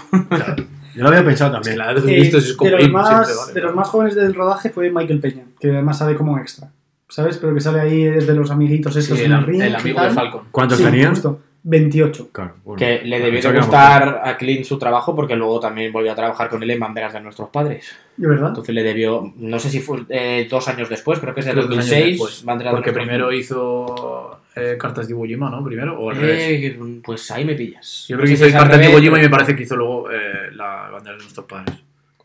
[0.95, 1.79] Yo lo había pensado Es que también.
[1.79, 3.53] la edad de Eh, Jesucristo es como de, los siempre más, vale.
[3.53, 6.69] de los más jóvenes del rodaje fue Michael Peña, que además sale como extra.
[7.09, 7.39] ¿Sabes?
[7.39, 9.63] Pero que sale ahí desde los amiguitos Sí, estos el, en el am- ring.
[9.63, 10.43] el amigo de Falcon.
[10.51, 11.11] ¿Cuántos Sí, tenían?
[11.11, 11.41] justo.
[11.69, 12.29] 28.
[12.31, 12.79] Claro, bueno.
[12.79, 16.49] Que le debió de gustar a Clint su trabajo porque luego también volvió a trabajar
[16.49, 17.93] con él en Banderas de nuestros padres.
[18.17, 18.51] ¿De verdad?
[18.51, 21.53] Entonces le debió, no sé si fue eh, dos años después, creo que es de
[21.53, 25.15] Creo que dos años 2006, después, Banderas de Porque nuestros primero hizo eh, cartas de
[25.15, 25.65] Iwo Jima, ¿no?
[25.65, 26.43] Primero, o al revés.
[26.49, 28.07] Eh, pues ahí me pillas.
[28.09, 30.09] Yo No creo que hizo cartas de Iwo Jima y me parece que hizo luego
[30.13, 31.75] eh, la bandera de nuestros padres.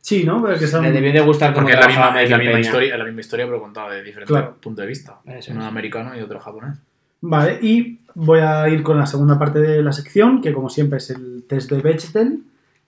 [0.02, 0.41] Sí, ¿no?
[0.41, 0.84] Pero que son...
[0.84, 2.60] Le debió de gustar Porque es la misma, es la Michael misma Peña.
[2.62, 4.58] historia, es la misma historia, pero contada de diferente Claro.
[4.60, 5.20] punto de vista.
[5.26, 5.68] Eso Uno es.
[5.68, 6.80] americano y otro japonés.
[7.22, 10.97] Vale, y voy a ir con la segunda parte de la sección, que como siempre
[10.97, 12.43] es el test de Bechdel.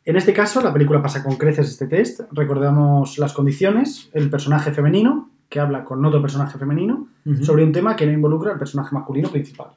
[0.05, 2.21] En este caso, la película pasa con creces este test.
[2.31, 7.07] Recordamos las condiciones, el personaje femenino, que habla con otro personaje femenino,
[7.43, 9.67] sobre un tema que no involucra al personaje masculino principal.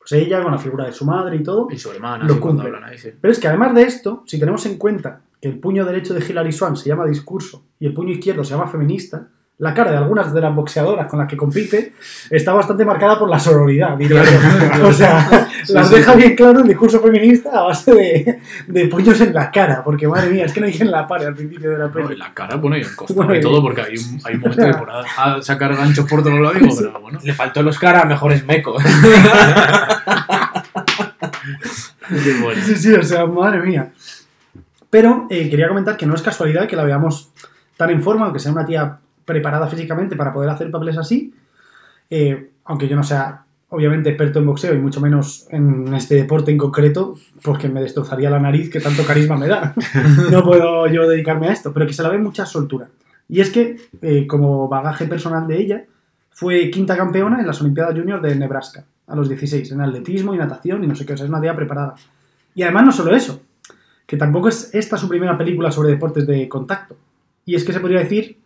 [0.00, 1.68] Pues ella, con la figura de su madre y todo.
[1.70, 2.66] Y su hermana, Lo cumple.
[2.66, 3.10] hablan ahí, sí.
[3.20, 6.24] Pero es que además de esto, si tenemos en cuenta que el puño derecho de
[6.24, 9.28] Hilary Swan se llama discurso y el puño izquierdo se llama feminista,
[9.58, 11.92] la cara de algunas de las boxeadoras con las que compite
[12.30, 13.98] está bastante marcada por la sororidad.
[14.84, 19.32] O sea, las deja bien claro el discurso feminista a base de, de puños en
[19.34, 21.78] la cara, porque madre mía, es que no hay quien la pare al principio de
[21.78, 22.14] la No, peli.
[22.14, 24.40] y la cara, bueno, y el costado Bueno, y todo, porque hay un, hay un
[24.42, 25.00] momento que por a,
[25.34, 27.18] a sacar ganchos por todos lados, digo, pero bueno.
[27.22, 28.82] Le faltó el Oscar a mejores mecos.
[32.42, 32.60] Bueno.
[32.64, 33.92] Sí, sí, o sea, madre mía.
[34.90, 37.30] Pero eh, quería comentar que no es casualidad que la veamos
[37.76, 41.32] tan en forma, aunque sea una tía preparada físicamente para poder hacer papeles así.
[42.10, 46.50] Eh, aunque yo no sea, obviamente, experto en boxeo y mucho menos en este deporte
[46.50, 49.74] en concreto, porque me destrozaría la nariz que tanto carisma me da.
[50.30, 52.88] No puedo yo dedicarme a esto, pero que se la ve mucha soltura.
[53.28, 55.84] Y es que, eh, como bagaje personal de ella,
[56.30, 60.38] fue quinta campeona en las Olimpiadas Juniors de Nebraska, a los 16, en atletismo y
[60.38, 61.94] natación y no sé qué, o sea, es una tía preparada.
[62.54, 63.40] Y además no solo eso,
[64.04, 66.96] que tampoco es esta su primera película sobre deportes de contacto.
[67.44, 68.38] Y es que se podría decir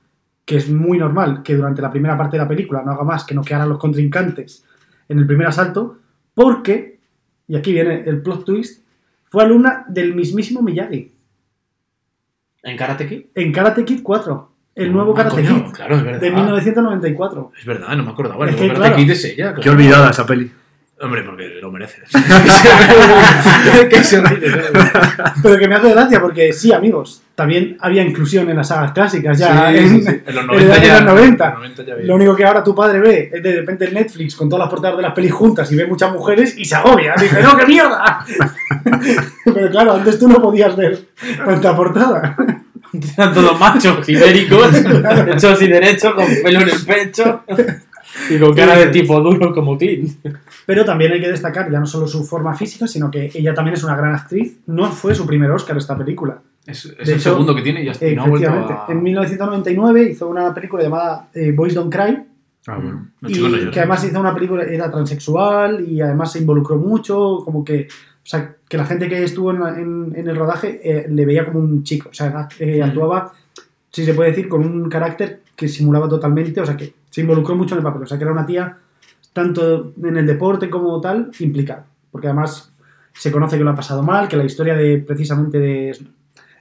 [0.45, 3.25] que es muy normal que durante la primera parte de la película no haga más
[3.25, 4.65] que noquear a los contrincantes
[5.09, 5.99] en el primer asalto,
[6.35, 6.99] porque,
[7.49, 8.83] y aquí viene el plot twist,
[9.27, 11.13] fue alumna del mismísimo Miyagi
[12.63, 13.23] ¿En Karate Kid?
[13.35, 16.21] en Karate Kid 4, el nuevo Ah, Karate coño, Kid Claro, es verdad.
[16.21, 17.53] de 1994.
[17.59, 18.47] Es verdad, no me acordaba.
[18.47, 18.97] Es El que, Karate claro.
[18.97, 20.51] Kid es ella, Qué olvidada esa peli.
[21.01, 22.03] Hombre, porque lo merece.
[23.91, 24.41] que se ríe,
[25.43, 29.37] Pero que me hace gracia porque sí, amigos, también había inclusión en las sagas clásicas
[29.37, 30.23] ya Sí, en, sí, sí.
[30.25, 31.01] En los en 90 ya.
[31.01, 31.45] los 90.
[31.45, 32.07] en los 90 ya había.
[32.07, 34.71] Lo único que ahora tu padre ve es de repente el Netflix con todas las
[34.71, 37.15] portadas de las pelis juntas y ve muchas mujeres y se agobia.
[37.21, 38.25] Dice, ¡no, qué mierda!
[39.45, 41.07] Pero claro, antes tú no podías ver
[41.45, 42.37] tanta portada.
[43.19, 44.69] Eran todos machos, ibéricos,
[45.27, 47.43] hechos y derechos, con pelo en el pecho
[48.31, 50.13] y con cara de tipo duro como Clint.
[50.67, 53.75] Pero también hay que destacar ya no solo su forma física, sino que ella también
[53.75, 54.59] es una gran actriz.
[54.67, 56.41] No fue su primer Oscar esta película.
[56.67, 58.07] Es, es el hecho, segundo que tiene y ya está.
[58.15, 58.85] no.
[58.89, 62.19] En 1999 hizo una película llamada eh, Boys Don't Cry,
[62.67, 63.09] Ah, bueno.
[63.21, 67.63] No y que además hizo una película, era transexual y además se involucró mucho, como
[67.63, 71.27] que, o sea, que la gente que estuvo en, en- en el rodaje eh, le
[71.27, 72.85] veía como un chico, o sea, eh, Mm.
[72.85, 73.33] actuaba,
[73.91, 77.55] si se puede decir, con un carácter que simulaba totalmente, o sea, que se involucró
[77.55, 78.77] mucho en el papel, o sea, que era una tía,
[79.33, 82.75] tanto en el deporte como tal, implicada, porque además
[83.13, 85.97] se conoce que lo ha pasado mal, que la historia de, precisamente de,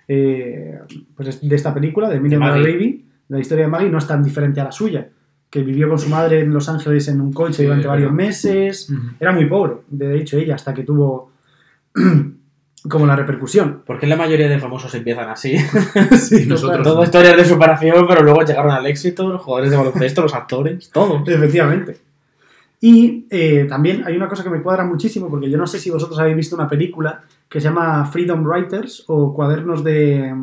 [0.08, 0.80] eh,
[1.16, 2.72] pues de esta película, de Maggie.
[2.72, 5.10] Baby, la historia de Maggie no es tan diferente a la suya,
[5.49, 8.93] que vivió con su madre en Los Ángeles en un coche Sí, durante varios meses,
[9.20, 11.32] era muy pobre, de hecho ella, hasta que tuvo
[12.89, 13.81] como la repercusión.
[13.86, 15.55] ¿Por qué la mayoría de famosos empiezan así?
[16.17, 16.84] Sí, Nosotros.
[16.84, 20.89] Todo historias de superación, pero luego llegaron al éxito, los jugadores de baloncesto, los actores,
[20.91, 21.27] todos.
[21.27, 21.97] Efectivamente.
[22.81, 25.89] Y eh, también hay una cosa que me cuadra muchísimo, porque yo no sé si
[25.89, 30.34] vosotros habéis visto una película que se llama Freedom Writers o Cuadernos de...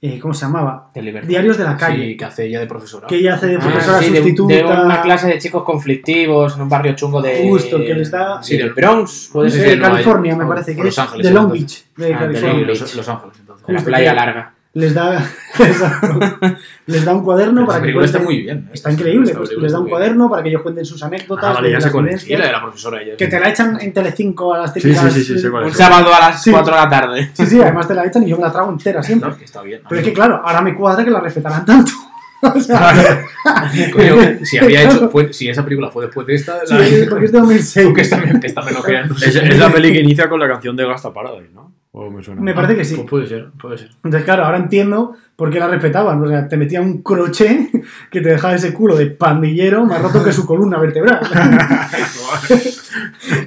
[0.00, 0.90] eh, ¿Cómo se llamaba?
[0.94, 1.02] De.
[1.26, 2.06] Diarios de la calle.
[2.10, 3.06] Sí, que hace ella de profesora.
[3.08, 4.54] Que ella hace de Ah, profesora sí, de, sustituta.
[4.54, 7.42] de una clase de chicos conflictivos en un barrio chungo de.
[7.48, 9.70] Justo, que les da- Sí, del Bronx, puede de Sí, ser.
[9.70, 10.98] de California, me parece que Los es.
[11.00, 11.50] Ángeles, de Long.
[11.52, 12.66] Beach, de Ah, de California.
[12.66, 13.66] Los, Ángeles, entonces.
[13.68, 14.54] La playa que- larga.
[14.78, 15.28] Les da,
[16.86, 18.58] les da un cuaderno para que película está cuenten- muy bien.
[18.58, 18.70] ¿eh?
[18.74, 19.98] Está increíble, pues les da está un muy bien.
[19.98, 21.44] cuaderno para que ellos cuenten sus anécdotas.
[21.50, 22.28] Ah, vale, ya las sé cuál es.
[22.28, 23.16] La de la profesora ella.
[23.16, 25.12] Que te la echan en Telecinco a las Sí, típicas...
[25.12, 26.50] sí, sí, sí, sé cuál Un sábado a las Sí.
[26.52, 27.30] 4 de la tarde.
[27.32, 29.30] Sí, sí, además te la echan y yo me la trago entera siempre.
[29.30, 29.80] No, que está bien.
[29.88, 31.92] Pero es que claro, ahora me cuadra que la respetaran tanto.
[32.40, 33.24] O sea,
[33.92, 34.14] Coño,
[34.44, 37.32] si, había hecho, fue- si esa película fue después de esta, sí, la, porque es
[37.32, 37.88] de 2006.
[37.88, 39.10] tú que esta me, esta me lo crean.
[39.10, 41.74] Es, es la peli que inicia con la canción de Gasta Paradise, ¿no?
[42.00, 42.40] ¿O me suena?
[42.40, 42.94] Me parece que sí.
[42.94, 43.90] Pues puede ser, puede ser.
[43.96, 46.22] Entonces, claro, ahora entiendo por qué la respetaban.
[46.22, 47.72] O sea, te metían un crochet
[48.12, 51.18] que te dejaba ese culo de pandillero más roto que su columna vertebral.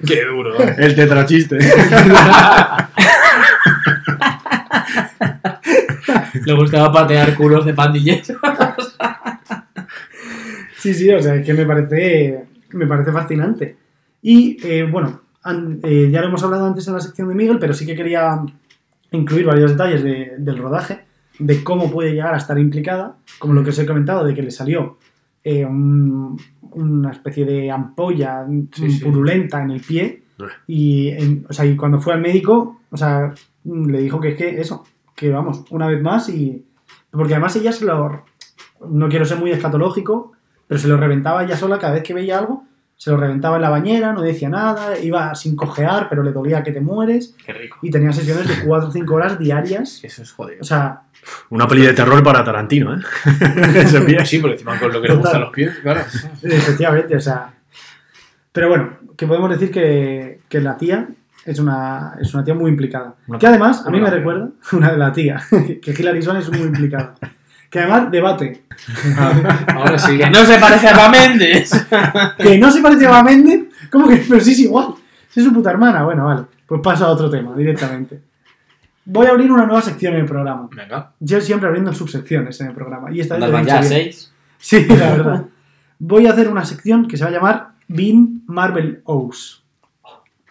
[0.06, 0.58] Qué duro.
[0.60, 1.60] El tetrachiste.
[6.45, 8.38] Le gustaba patear culos de pandilleros.
[10.76, 13.78] Sí, sí, o sea, es que me parece, me parece fascinante.
[14.22, 15.22] Y eh, bueno,
[15.83, 18.41] eh, ya lo hemos hablado antes en la sección de Miguel, pero sí que quería
[19.11, 21.01] incluir varios detalles de- del rodaje,
[21.39, 24.41] de cómo puede llegar a estar implicada, como lo que os he comentado, de que
[24.43, 24.97] le salió
[25.43, 26.37] eh, un-
[26.73, 29.03] una especie de ampolla Sí, mm, sí.
[29.03, 30.21] purulenta en el pie.
[30.67, 33.33] Y, en- o sea, y cuando fue al médico, o sea,
[33.63, 34.83] mm, le dijo que es que eso,
[35.15, 36.63] que vamos, una vez más y...
[37.09, 38.23] Porque además ella se lo...
[38.87, 40.31] No quiero ser muy escatológico,
[40.67, 42.63] pero se lo reventaba ella sola cada vez que veía algo,
[43.02, 46.62] se lo reventaba en la bañera, no decía nada, iba sin cojear, pero le dolía
[46.62, 47.80] que te mueres, Qué rico.
[47.82, 50.02] y tenía sesiones de 4 o 5 horas diarias.
[50.04, 50.60] Eso es jodido.
[50.62, 51.02] O sea,
[51.49, 52.99] Una peli de terror para Tarantino, ¿eh?
[54.26, 55.18] Sí, porque encima con lo que le Total.
[55.18, 56.02] gustan los pies, claro.
[56.43, 57.52] efectivamente, o sea...
[58.52, 61.08] Pero bueno, que podemos decir que, que la tía
[61.43, 63.16] es una, es una tía muy implicada.
[63.26, 65.41] Una- que además, a mí me recuerda, una de la tía,
[65.82, 67.16] que Hilary Swank es muy implicada.
[67.72, 68.63] Que además debate.
[69.74, 70.17] Ahora sí.
[70.17, 71.72] Que no se parece a Eva Méndez.
[72.38, 74.17] Que no se parece a Eva Méndez, ¿cómo que?
[74.17, 74.88] Pero sí es igual.
[75.30, 76.03] Sí Es su puta hermana.
[76.03, 76.43] Bueno, vale.
[76.67, 78.22] Pues paso a otro tema directamente.
[79.05, 80.69] Voy a abrir una nueva sección en el programa.
[80.76, 81.13] Venga.
[81.19, 83.11] Yo siempre abriendo subsecciones en el programa.
[83.11, 84.32] Y esta vez he ya seis.
[84.57, 85.45] Sí, la verdad.
[85.97, 89.63] Voy a hacer una sección que se va a llamar Bean Marvel O's.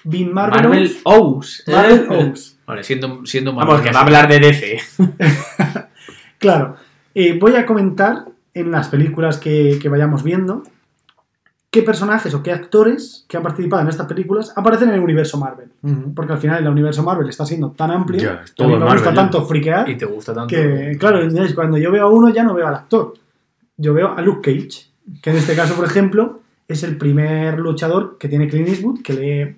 [0.05, 1.01] Bean Marvel, Marvel O's.
[1.05, 1.65] O's.
[1.69, 2.31] Marvel Eh.
[2.33, 2.59] O's.
[2.67, 4.81] Vale, siendo, siendo Vamos, que va a hablar de DC.
[6.39, 6.77] Claro.
[7.15, 10.63] Eh, voy a comentar en las películas que, que vayamos viendo
[11.71, 15.39] qué personajes o qué actores que han participado en estas películas aparecen en el universo
[15.39, 15.71] Marvel.
[16.15, 18.75] Porque al final el universo Marvel está siendo tan amplio Ya, que a todo mí
[18.75, 19.15] es me Marvel, gusta ya.
[19.23, 20.49] tanto friquear Y te gusta tanto.
[20.55, 21.21] que, claro,
[21.55, 23.15] cuando yo veo a uno ya no veo al actor.
[23.77, 24.87] Yo veo a Luke Cage,
[25.23, 29.13] que en este caso, por ejemplo, es el primer luchador que tiene Clint Eastwood, que
[29.15, 29.57] le,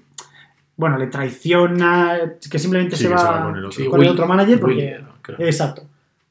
[0.76, 2.18] bueno, le traiciona,
[2.50, 3.72] que simplemente Sí, se, va se va con el otro.
[3.72, 4.98] Sí, con el Will- otro manager porque...
[5.28, 5.36] Will.
[5.46, 5.82] Exacto.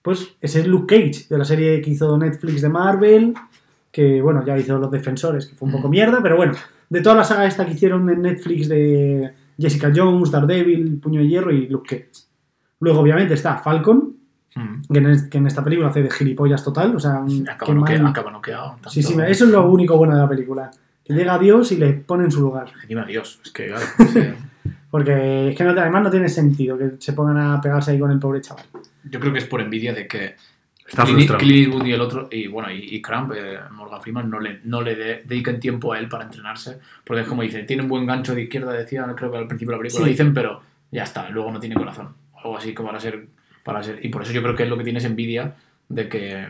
[0.02, 3.34] Pues ese es Luke Cage, de la serie que hizo Netflix de Marvel,
[3.92, 6.54] que bueno, ya hizo Los Defensores, que fue un poco mierda, pero bueno,
[6.90, 11.28] de toda la saga esta que hicieron en Netflix de Jessica Jones, Daredevil, Puño de
[11.28, 12.26] Hierro y Luke Cage.
[12.80, 14.16] Luego, obviamente, está Falcon,
[14.92, 17.74] que en, es- que en esta película hace de gilipollas total, o sea, Acaba, qué
[17.74, 18.78] noque- mal- acaba noqueado.
[18.90, 20.72] Sí, sí, eso es lo único bueno de la película.
[21.06, 22.72] Que llega a Dios y le pone en su lugar.
[22.82, 23.40] Encima Dios.
[23.46, 23.86] Es que, claro.
[24.92, 28.12] Porque es que no, además no tiene sentido que se pongan a pegarse ahí con
[28.12, 28.66] el pobre chaval.
[29.10, 30.36] Yo creo que es por envidia de que
[30.86, 31.40] Está Clint, frustrado.
[31.40, 34.60] Clint Eastwood y el otro, y bueno, y, y Crump, eh, Morgan Freeman, no le,
[34.66, 36.80] no le de- dediquen tiempo a él para entrenarse.
[37.06, 39.72] Porque es como dice, tiene un buen gancho de izquierda, decía, creo que al principio
[39.72, 40.06] de la película Sí.
[40.06, 40.62] lo dicen, pero
[40.92, 42.10] ya está, luego no tiene corazón.
[42.36, 43.28] Algo así como para ser,
[43.64, 44.00] para ser.
[44.06, 45.56] Y por eso yo creo que es lo que tienes envidia
[45.88, 46.48] de que,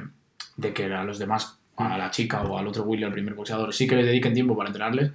[0.57, 3.71] de que a los demás, a la chica o al otro Willy, al primer boxeador,
[3.75, 5.11] sí que les dediquen tiempo para entrenarles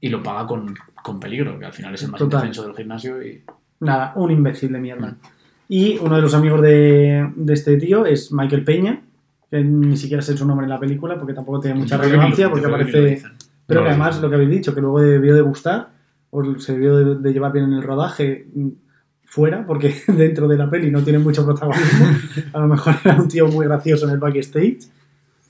[0.00, 2.40] y lo paga con, con peligro, que al final es el más Total.
[2.40, 3.42] indefenso del gimnasio y
[3.80, 5.16] Nada, un imbécil de mierda.
[5.68, 9.00] Y uno de los amigos de, de este tío es Michael Peña,
[9.50, 12.66] que ni siquiera sé su nombre en la película porque tampoco tiene mucha relevancia, porque
[12.66, 13.22] aparece...
[13.66, 15.90] Pero No que además lo que habéis dicho, que luego debió de gustar,
[16.30, 18.68] o se debió de, de llevar bien en el rodaje mm,
[19.24, 22.06] fuera, porque dentro de la peli no tiene mucho protagonismo.
[22.52, 24.78] A lo mejor era un tío muy gracioso en el backstage.
[24.80, 24.86] No,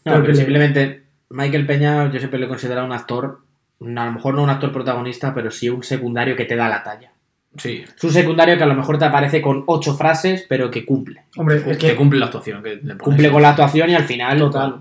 [0.05, 3.41] Pero pero que le- simplemente Michael Peña yo siempre lo he considerado un actor,
[3.81, 6.83] a lo mejor no un actor protagonista, pero sí un secundario que te da la
[6.83, 7.13] talla.
[7.57, 10.85] Sí, Es un secundario que a lo mejor te aparece con ocho frases, pero que
[10.87, 11.25] cumple.
[11.37, 11.97] Hombre, es que que...
[11.97, 12.63] cumple la actuación.
[12.63, 13.03] Que le pones.
[13.03, 14.39] Cumple con la actuación y al final...
[14.39, 14.81] Total.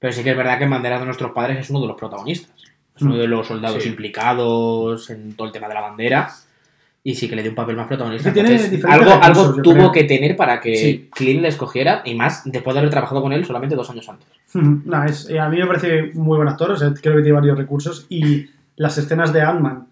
[0.00, 1.96] Pero sí que es verdad que en Banderas de nuestros padres es uno de los
[1.96, 2.50] protagonistas.
[2.96, 3.18] Es uno Mm.
[3.18, 3.88] de los soldados Sí.
[3.90, 6.30] implicados en todo el tema de la bandera.
[7.02, 8.28] Y sí que le dio un papel más protagonista.
[8.28, 9.92] Entonces, algo, algo tuvo creo.
[9.92, 11.08] que tener para que Sí.
[11.14, 14.26] Clint le escogiera, y más después de haber trabajado con él solamente dos años antes.
[14.54, 17.32] No, es, eh, a mí me parece muy buen actor, o sea, creo que tiene
[17.32, 18.46] varios recursos y
[18.76, 19.86] las escenas de Ant-Man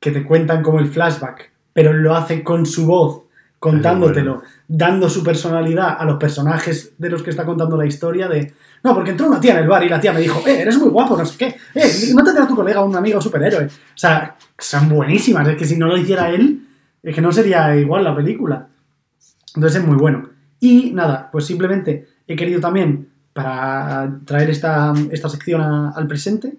[0.00, 3.24] que te cuentan como el flashback, pero lo hace con su voz,
[3.58, 8.52] contándotelo, dando su personalidad a los personajes de los que está contando la historia de...
[8.84, 10.78] No, porque entró una tía en el bar y la tía me dijo, eh, eres
[10.78, 13.64] muy guapo, no sé qué, eh, a tu colega, un amigo superhéroe.
[13.66, 16.68] O sea, son buenísimas, es que si no lo hiciera él,
[17.02, 18.68] es que no sería igual la película.
[19.56, 20.30] Entonces es muy bueno.
[20.60, 26.56] Y nada, pues simplemente he querido también, para traer esta, esta sección a- al presente,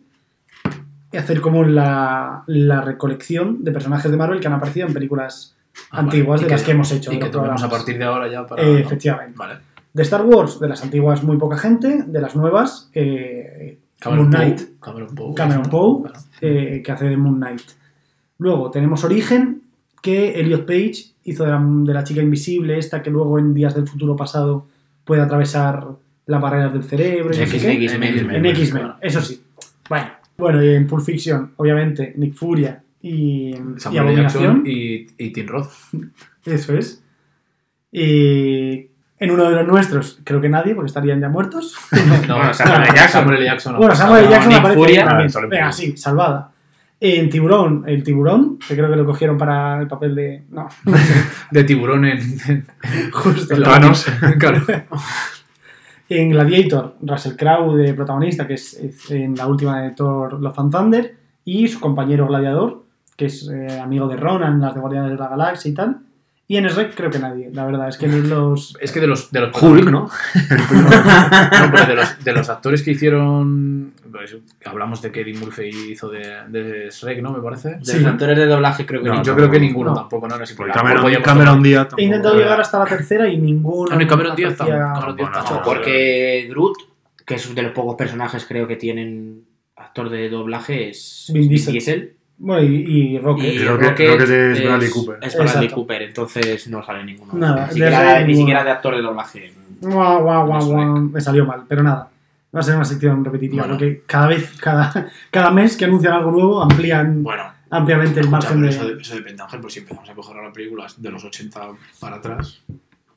[1.18, 5.56] hacer como la, la recolección de personajes de Marvel que han aparecido en películas
[5.92, 6.08] Vale.
[6.08, 7.12] antiguas de las que hemos hecho.
[7.12, 8.62] Y que tomemos a partir de ahora ya para.
[8.62, 9.36] Eh, efectivamente.
[9.38, 9.56] Vale.
[9.94, 14.32] De Star Wars, de las antiguas muy poca gente, de las nuevas, eh, Cameron Moon
[14.32, 14.46] Poe.
[14.46, 15.34] Knight, Cameron Poe.
[15.36, 16.20] Cameron Poe, claro.
[16.42, 17.62] eh, que hace de Moon Knight.
[18.38, 19.64] Luego tenemos Origen,
[20.02, 23.76] que Elliot Page hizo de la, de la chica invisible, esta que luego en Días
[23.76, 24.68] del Futuro Pasado
[25.04, 25.86] puede atravesar
[26.28, 27.34] las barreras del cerebro.
[27.36, 27.64] y X-.
[27.66, 29.44] En X-Men, eso sí.
[29.90, 30.08] Bueno,
[30.38, 34.10] bueno, y en Pulp Fiction, obviamente, Nick Furia, y, y Samuel L.
[34.12, 34.44] Abominación.
[34.44, 35.72] Jackson y, y Tim Roth.
[36.46, 37.04] Eso es.
[37.92, 38.88] Y
[39.20, 41.76] en uno de los nuestros, creo que nadie, porque estarían ya muertos.
[42.28, 42.94] No, Samuel L.
[42.96, 43.22] Jackson.
[43.22, 43.46] Samuel L.
[43.46, 43.74] Jackson.
[43.74, 43.80] no.
[43.80, 44.32] Bueno, Samuel L.
[44.32, 45.06] Jackson aparece Furia.
[45.06, 45.50] también.
[45.50, 46.52] Venga, sí, salvada.
[47.02, 50.44] En Tiburón, el Tiburón, que creo que lo cogieron para el papel de...
[50.50, 50.68] No,
[51.52, 52.20] De tiburón en.
[53.14, 53.54] justo.
[53.54, 54.06] en Thanos.
[54.38, 54.62] Claro.
[56.10, 60.60] En Gladiator, Russell Crowe de protagonista, que es, es en la última de Thor Love
[60.60, 62.84] and Thunder, y su compañero gladiador,
[63.20, 65.98] que es eh, amigo de Ronan en las de Guardianes de la Galaxia y tal.
[66.48, 68.76] Y en Shrek creo que nadie, la verdad, es que los...
[68.82, 69.30] Es que de los.
[69.32, 70.10] De los Hulk, ¿no?
[70.10, 73.94] No, pero de los, de los actores que hicieron.
[74.12, 77.34] pues, hablamos de que Eddie Murphy hizo de, de Shrek, ¿no?
[77.34, 77.76] Me parece.
[77.76, 78.00] De Sí.
[78.00, 79.38] los actores de doblaje creo que No, ni- Yo tampoco.
[79.50, 79.96] creo que ninguno No.
[79.98, 80.38] tampoco, ¿no?
[80.38, 80.72] no es Porque.
[80.72, 83.96] Cameron, Cameron Díaz He intentado llegar hasta la tercera y ninguno...
[83.96, 85.62] No, y Cameron Díaz tampoco.
[85.66, 86.78] Porque Groot,
[87.26, 89.44] que es de los pocos personajes creo que tienen
[89.76, 92.16] actor de doblaje, es Vin Diesel.
[92.42, 92.76] Bueno, y,
[93.16, 93.54] y Rocket.
[93.54, 95.18] Y Rocket- Rocket, Rocket es Bradley Cooper.
[95.22, 95.76] Es Bradley Exacto.
[95.76, 97.34] Cooper, entonces no sale ninguno.
[97.34, 98.38] Nada, ni, siquiera, ese ni ninguno.
[98.38, 99.54] siquiera de actor de doblaje.
[99.82, 101.00] Guau, guau, guau, guau.
[101.02, 102.08] Me salió mal, pero nada.
[102.56, 103.78] Va a ser una sección repetitiva, Bueno.
[103.78, 108.62] porque cada vez, cada, cada mes que anuncian algo nuevo, amplían Bueno, ampliamente el margen
[108.64, 108.70] de...
[108.70, 111.60] eso, eso depende, Ángel, pues si empezamos a coger ahora películas de los 80
[112.00, 112.64] para atrás.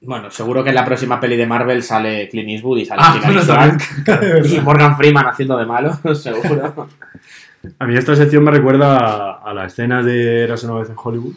[0.03, 3.77] Bueno, seguro que en la próxima peli de Marvel sale Clint Eastwood y sale Ah,
[4.45, 6.89] y Morgan Freeman haciendo de malo, seguro.
[7.79, 10.97] A mí esta sección me recuerda a, a la escena de Eras una vez en
[11.03, 11.35] Hollywood,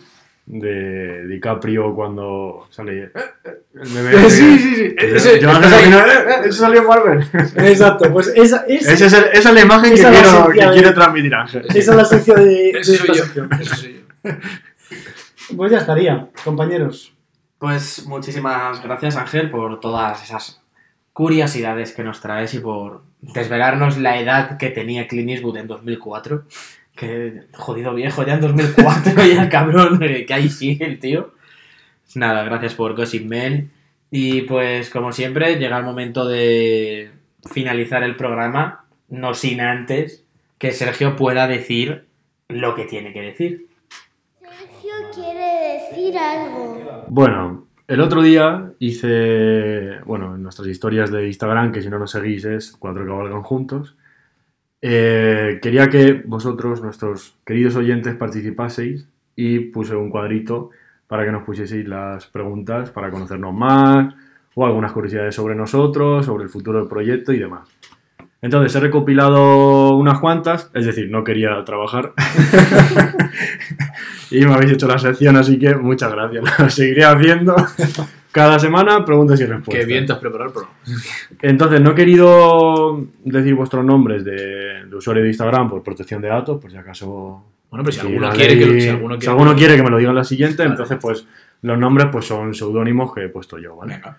[0.48, 3.04] de DiCaprio cuando sale...
[3.06, 3.12] eh,
[3.44, 3.52] eh,
[3.82, 4.96] el meme sí, sí, sí.
[4.98, 5.92] Ese- yo antes ahí.
[5.92, 7.28] "Eh, eh, eso salió en Marvel.
[7.58, 10.22] Exacto, pues esa, esa, Esa es, el- esa es la imagen que, Esa es la
[10.46, 11.66] quiero, que de- quiere transmitir Ángel.
[11.70, 13.14] esa es la esencia de, de esta yo.
[13.16, 13.50] sección.
[13.60, 14.32] Ese soy yo.
[15.56, 17.14] Pues ya estaría, compañeros.
[17.60, 20.62] Pues muchísimas gracias Ángel por todas esas
[21.14, 23.04] curiosidades que nos traes y por
[23.34, 26.44] desvelarnos la edad que tenía Clint Eastwood en 2004.
[26.96, 31.34] Que jodido viejo, ya en 2004, ya el cabrón, que ahí sigue el tío.
[32.14, 33.72] Nada, gracias por Gossip Man.
[34.12, 37.12] Y pues como siempre, llega el momento de
[37.52, 40.24] finalizar el programa, no sin antes
[40.58, 42.06] que Sergio pueda decir
[42.48, 43.68] lo que tiene que decir.
[44.40, 47.06] Sergio quiere decir algo.
[47.10, 52.12] Bueno, el otro día hice, bueno, en nuestras historias de Instagram, que si no nos
[52.12, 53.96] seguís es Cuatro Cabalgan Juntos,
[54.82, 60.72] eh, quería que vosotros, nuestros queridos oyentes, participaseis y puse un cuadrito
[61.08, 64.14] para que nos pusieseis las preguntas para conocernos más
[64.56, 67.68] o algunas curiosidades sobre nosotros, sobre el futuro del proyecto y demás.
[68.46, 72.14] Entonces he recopilado unas cuantas, es decir, no quería trabajar
[74.30, 76.44] y me habéis hecho la sección, así que muchas gracias.
[76.60, 77.56] Lo seguiré haciendo
[78.32, 79.84] cada semana, preguntas y respuestas.
[79.84, 80.68] Qué bien te has preparado el.
[81.42, 86.28] Entonces, no he querido decir vuestros nombres de, de usuario de Instagram por protección de
[86.28, 87.44] datos, por si acaso.
[87.76, 89.76] Bueno, pero si si alguno quiere que lo- si alguno si quiere alguno que- quiere
[89.76, 90.70] que me lo diga en la siguiente, Vale.
[90.72, 91.26] entonces, pues
[91.62, 93.96] los nombres pues son seudónimos que he puesto yo, ¿vale?
[93.96, 94.18] Venga.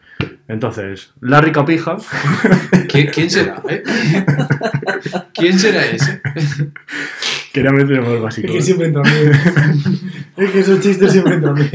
[0.48, 1.96] Entonces, Larry Capija,
[2.88, 3.62] ¿Quién, quién será?
[3.68, 3.82] eh?
[5.32, 6.20] ¿Quién será ese?
[7.52, 8.52] quería meter Es básico.
[8.52, 9.32] que siempre entra bien.
[10.36, 11.70] es que esos chistes siempre entran bien.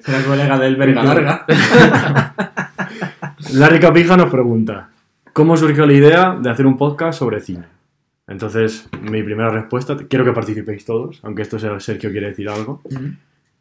[0.00, 1.44] Será colega del Verga Larga.
[3.54, 4.90] Larry Capija nos pregunta:
[5.32, 7.64] ¿Cómo surgió la idea de hacer un podcast sobre cine?
[8.30, 12.80] Entonces, mi primera respuesta, quiero que participéis todos, aunque esto sea Sergio quiere decir algo.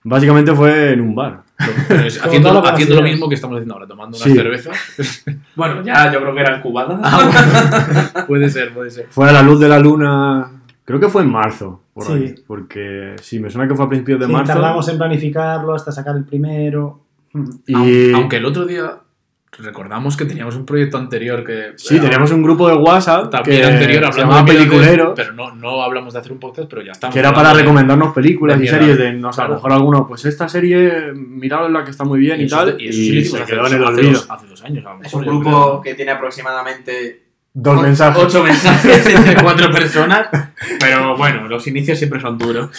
[0.03, 1.41] Básicamente fue en un bar.
[1.89, 2.29] Pero es Como
[2.65, 4.33] haciendo, lo mismo que estamos haciendo ahora, tomando unas Sí.
[4.35, 4.77] cervezas.
[5.55, 7.01] Bueno, ya yo creo que eran cubadas.
[8.27, 9.07] puede ser, puede ser.
[9.09, 12.13] Fue a la luz de la luna, creo que fue en marzo, por Sí.
[12.13, 14.53] ahí, porque sí, me suena que fue a principios de Sí, marzo.
[14.53, 17.01] tardamos en planificarlo hasta sacar el primero.
[17.67, 18.99] Y Aun- Aunque el otro día
[19.57, 21.73] recordamos que teníamos un proyecto anterior que.
[21.75, 25.33] sí, teníamos un grupo de WhatsApp También que anterior se hablando llamaba de Peliculero, Pero
[25.33, 27.13] no, no hablamos de hacer un podcast, pero ya estamos.
[27.13, 30.07] que era para de- recomendarnos películas y series de, no sé, a lo mejor alguno,
[30.07, 33.37] pues esta serie, miradla que está muy bien y, eso- tal, y, eso sí se
[33.41, 34.11] hace quedó en el hace olvido.
[34.13, 35.81] dos- Hace dos años, a lo Es un mejor, grupo creo.
[35.81, 37.23] que tiene aproximadamente
[37.61, 38.23] Dos o- mensajes.
[38.23, 40.27] ocho mensajes entre cuatro personas.
[40.79, 42.69] Pero bueno, los inicios siempre son duros.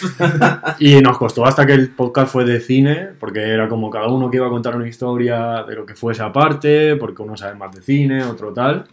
[0.79, 4.31] Y nos costó hasta que el podcast fue de cine, porque era como cada uno
[4.31, 7.73] que iba a contar una historia de lo que fuese aparte, porque uno sabe más
[7.75, 8.87] de cine, otro tal.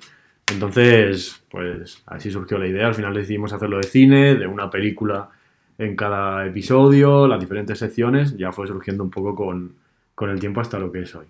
[0.52, 2.88] Entonces, pues así surgió la idea.
[2.88, 5.30] Al final decidimos hacerlo de cine, de una película
[5.78, 8.36] en cada episodio, las diferentes secciones.
[8.38, 9.74] Ya fue surgiendo un poco con,
[10.16, 11.26] con el tiempo hasta lo que es hoy.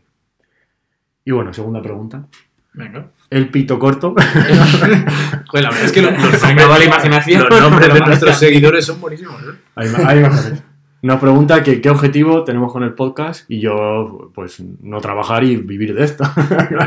[1.25, 2.25] Y bueno, segunda pregunta.
[2.73, 3.07] Venga.
[3.29, 4.13] El pito corto.
[4.13, 4.25] Joder,
[5.63, 7.45] la verdad es que lo- los, Se acabó la imaginación.
[7.49, 9.41] los nombres de nuestros seguidores son buenísimos.
[9.41, 9.55] ¿eh?
[9.75, 10.63] Hay, hay mejores.
[11.01, 15.55] Nos pregunta que qué objetivo tenemos con el podcast y yo, pues, no trabajar y
[15.55, 16.23] vivir de esto.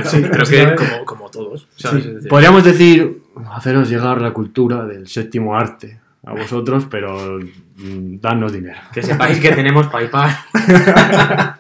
[0.04, 2.02] Sí, Pero es que, como, como todos, ¿sabes?
[2.02, 2.08] Sí.
[2.08, 3.22] Es decir, Podríamos decir,
[3.52, 8.78] haceros llegar la cultura del séptimo arte a vosotros, pero mm, dadnos dinero.
[8.92, 10.36] Que sepáis que tenemos PayPal.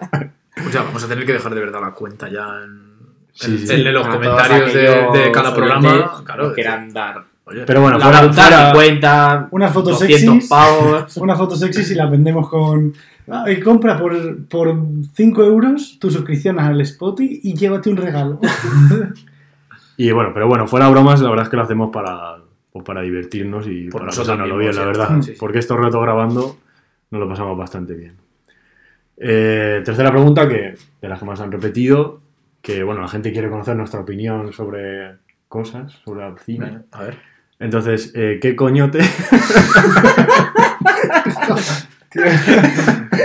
[0.66, 2.89] O sea, vamos a tener que dejar de verdad la cuenta ya en,
[3.32, 3.72] Sí, sí.
[3.72, 4.80] en los comentarios de,
[5.18, 6.22] de cada programa.
[6.24, 7.24] Claro, que quieran dar.
[7.44, 10.48] Oye, Pero bueno, fuera, fuera- 50, Unas fotos 200 sexys.
[10.48, 11.16] pavos.
[11.18, 12.92] Una foto sexy si la vendemos con.
[13.32, 14.74] Ah, y compra por, por
[15.14, 18.40] 5 euros tu suscripción al Spotify y llévate un regalo.
[19.96, 22.36] Y bueno, pero bueno, fuera bromas, la verdad es que lo hacemos para,
[22.72, 25.08] pues para divertirnos y Por para nosotros pasárnoslo bien, la verdad.
[25.10, 25.36] está, sí, sí.
[25.38, 26.56] Porque estos ratos grabando
[27.10, 28.14] nos lo pasamos bastante bien.
[29.18, 32.20] Eh, tercera pregunta, que de las que más han repetido,
[32.62, 35.16] que bueno, la gente quiere conocer nuestra opinión sobre
[35.48, 36.80] cosas, sobre el cine.
[36.92, 37.18] a ver.
[37.58, 39.00] Entonces, eh, ¿qué coñote?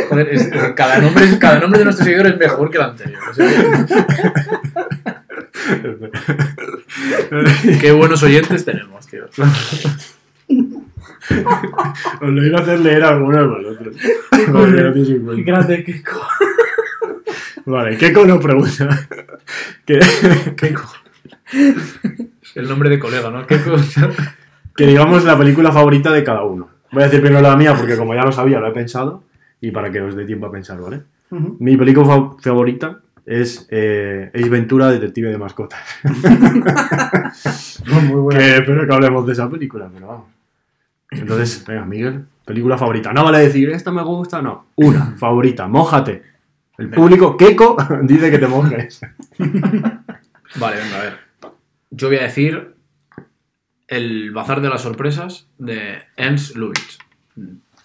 [0.10, 3.22] Joder, es- cada, nombre, cada nombre de nuestro seguidor es mejor que el anterior.
[3.30, 3.50] O sea,
[7.82, 9.26] qué buenos oyentes tenemos, tío.
[12.22, 13.96] Os lo iba a hacer leer a alguno de vosotros.
[14.30, 15.44] Porque no tenéis en cuenta.
[15.52, 16.22] Grande, Kiko.
[17.66, 19.08] Vale, ¿qué nos pregunta?
[19.86, 20.00] ¿Qué,
[20.56, 20.84] ¿Qué co-
[22.56, 23.46] El nombre de colega, ¿no?
[23.48, 24.10] ¿Qué cosa?
[24.76, 26.68] que digamos la película favorita de cada uno.
[26.92, 29.24] Voy a decir primero la mía porque como ya lo sabía, lo he pensado
[29.62, 31.02] y para que os dé tiempo a pensar, ¿vale?
[31.60, 35.80] Mi película fa- favorita es eh, Ace Ventura, Detective de Mascotas.
[37.88, 38.40] Muy buena.
[38.40, 40.26] Que espero que hablemos de esa película, pero vamos.
[41.12, 43.12] Entonces, venga, Miguel, película favorita.
[43.14, 44.68] No vale decir, esta me gusta, no.
[44.76, 46.22] Una, favorita, mójate.
[46.78, 49.02] El público, Keiko, dice que te mojes.
[49.40, 51.18] Vale, venga, a ver.
[51.92, 52.76] Yo voy a decir
[53.88, 57.00] El Bazar de las Sorpresas de Ernst Lubitsch.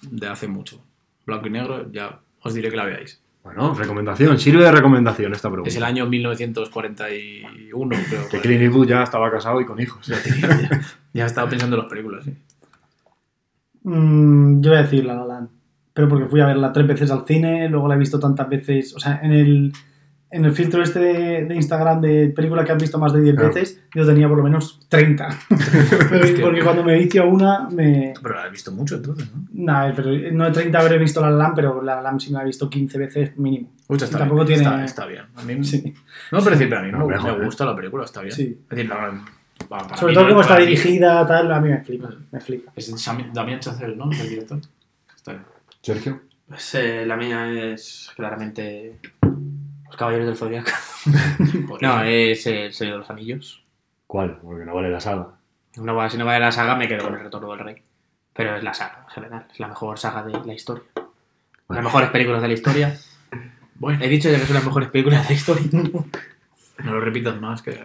[0.02, 0.82] De hace mucho.
[1.26, 3.20] Blanco y negro, ya os diré que la veáis.
[3.42, 5.68] Bueno, recomendación, sirve de recomendación esta pregunta.
[5.70, 8.28] Es el año 1941, creo.
[8.28, 8.62] Que Clint.
[8.62, 10.06] Eastwood ya estaba casado y con hijos.
[10.06, 10.80] Ya, tenía- ya-
[11.12, 12.34] ya estaba pensando en las películas, sí.
[13.82, 15.48] Mm, yo voy a decir La La Land.
[15.92, 18.94] Pero porque fui a verla tres veces al cine, luego la he visto tantas veces.
[18.94, 19.72] O sea, en el,
[20.30, 23.34] en el filtro este de, de Instagram de película que has visto más de 10
[23.34, 23.48] Claro.
[23.52, 25.28] veces, yo tenía por lo menos 30.
[26.10, 26.44] Pero- Hostia.
[26.44, 28.14] porque cuando me vicio una, me.
[28.22, 29.42] Pero la has visto mucho entonces, ¿no?
[29.52, 32.30] Nah, pero no de 30 habré visto La La Land, pero La La Land sí
[32.30, 33.72] me la he visto 15 veces mínimo.
[33.88, 34.60] Mucho está Tampoco bien.
[34.60, 35.24] tiene- Está, está bien.
[35.34, 35.92] A mí, Sí.
[36.30, 37.44] No, pero decir, pero a mí No, me, ¿eh?
[37.44, 38.32] gusta la película, está bien.
[38.32, 38.58] Sí.
[38.62, 39.24] Es decir, la-
[39.68, 42.08] para Sobre todo no- como está dirigida, tal, a mí me flipa.
[42.30, 42.72] Me flipa.
[42.76, 42.94] Es
[43.34, 44.08] Damián Chazelle, ¿no?
[44.12, 44.60] El director.
[45.16, 45.44] Está bien.
[45.82, 46.20] Sergio.
[46.48, 50.70] Pues, eh, la mía es claramente Los Caballeros del Zodiaco.
[51.80, 53.62] No, es El Señor de los Anillos.
[54.06, 54.38] ¿Cuál?
[54.42, 55.28] Porque no vale la saga.
[55.76, 57.82] No, si no vale la saga, me quedo con El Retorno del Rey.
[58.34, 59.46] Pero es la saga, en general.
[59.52, 60.84] Es la mejor saga de la historia.
[61.68, 62.98] Las mejores películas de la historia.
[63.76, 65.66] Bueno, He dicho ya que son las mejores películas de la historia.
[65.72, 67.82] no lo repitas más que.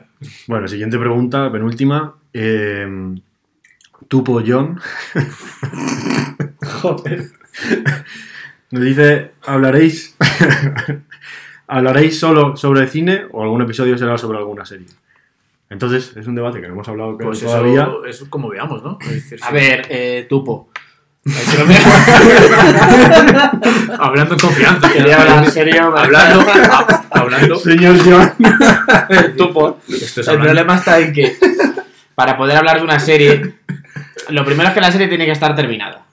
[0.47, 2.15] Bueno, siguiente pregunta, penúltima.
[2.33, 3.15] Eh,
[4.07, 4.79] Tupo John
[6.81, 7.31] Joder.
[8.71, 10.15] Nos dice, ¿hablaréis,
[11.67, 14.87] ¿hablaréis solo sobre cine o algún episodio será sobre alguna serie?
[15.69, 17.89] Entonces, es un debate que no hemos hablado Pues todavía.
[18.07, 18.99] eso es como veamos, ¿no?
[19.41, 20.69] A ver, eh, Tupo.
[23.99, 24.91] Hablando en confianza.
[24.93, 25.91] Quería hablar en serio.
[25.91, 26.05] ¿vale?
[26.17, 26.45] Hablando.
[26.71, 27.55] ha- hablando.
[27.57, 28.31] Señor John.
[29.37, 29.79] Tupo.
[29.89, 30.43] Esto es El hablando.
[30.45, 31.35] problema está en que
[32.13, 33.55] para poder hablar de una serie,
[34.29, 36.04] lo primero es que la serie tiene que estar terminada.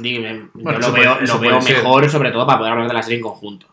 [0.00, 1.76] Dime, Bueno, yo eso lo veo, puede- eso lo veo puede ser.
[1.76, 3.66] mejor, sobre todo para poder hablar de la serie en conjunto.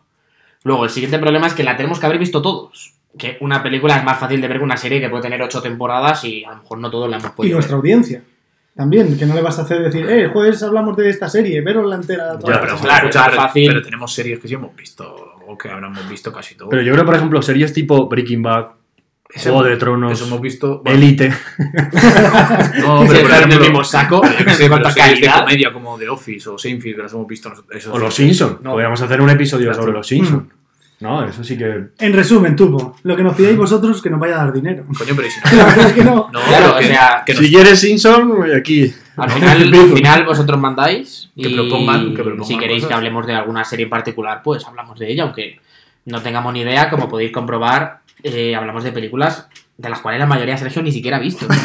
[0.64, 2.94] Luego, el siguiente problema es que la tenemos que haber visto todos.
[3.16, 5.62] Que una película es más fácil de ver que una serie que puede tener ocho
[5.62, 7.80] temporadas y a lo mejor no todos la hemos Y podido nuestra ver.
[7.80, 8.22] audiencia.
[8.76, 11.86] También, que no le vas a hacer decir, eh, jueves hablamos de esta serie, veros
[11.86, 12.38] la entera.
[12.38, 12.80] toda Ya, la pero, semana".
[12.94, 13.66] claro, escucha, pero- fácil.
[13.68, 16.68] pero tenemos series que sí hemos visto o que habremos visto casi todo.
[16.68, 18.66] Pero yo creo, por ejemplo, series tipo Breaking Bad,
[19.34, 20.80] Eso Juego hemos- de Tronos, Eso hemos visto.
[20.82, 21.28] bueno, Elite.
[21.58, 25.98] no, Sí, pero por en el ejemplo, mismo saco, yo sé, series de comedia como
[25.98, 27.48] The Office o Seinfeld que nos hemos visto.
[27.50, 27.98] nos- eso O.
[27.98, 28.62] Los Simpsons.
[28.62, 28.72] No.
[28.72, 29.92] Podríamos hacer un episodio sobre.
[29.92, 30.44] Los Simpsons.
[31.00, 31.90] No, eso sí que...
[32.00, 34.82] En resumen, Tupo, lo que nos pidáis vosotros que nos vaya a dar dinero.
[34.98, 35.66] Coño, pero ¿y si La no.
[35.66, 36.14] verdad es que no.
[36.32, 38.92] No, Claro, pero o que- sea, que nos- Si quieres Simpson, aquí.
[39.16, 42.88] Al final, al final vosotros mandáis Que y propongan- que propongan si queréis cosas.
[42.88, 45.60] que hablemos de alguna serie en particular, pues hablamos de ella, aunque
[46.06, 50.26] no tengamos ni idea, como podéis comprobar, eh, hablamos de películas de las cuales la
[50.26, 51.46] mayoría Sergio ni siquiera ha visto.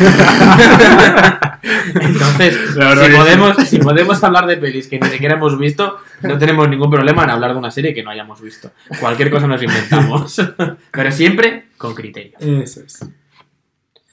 [1.99, 6.69] Entonces, si podemos, si podemos hablar de pelis que ni siquiera hemos visto, no tenemos
[6.69, 8.71] ningún problema en hablar de una serie que no hayamos visto.
[8.99, 10.39] Cualquier cosa nos inventamos,
[10.91, 12.37] pero siempre con criterio.
[12.39, 12.99] Eso es.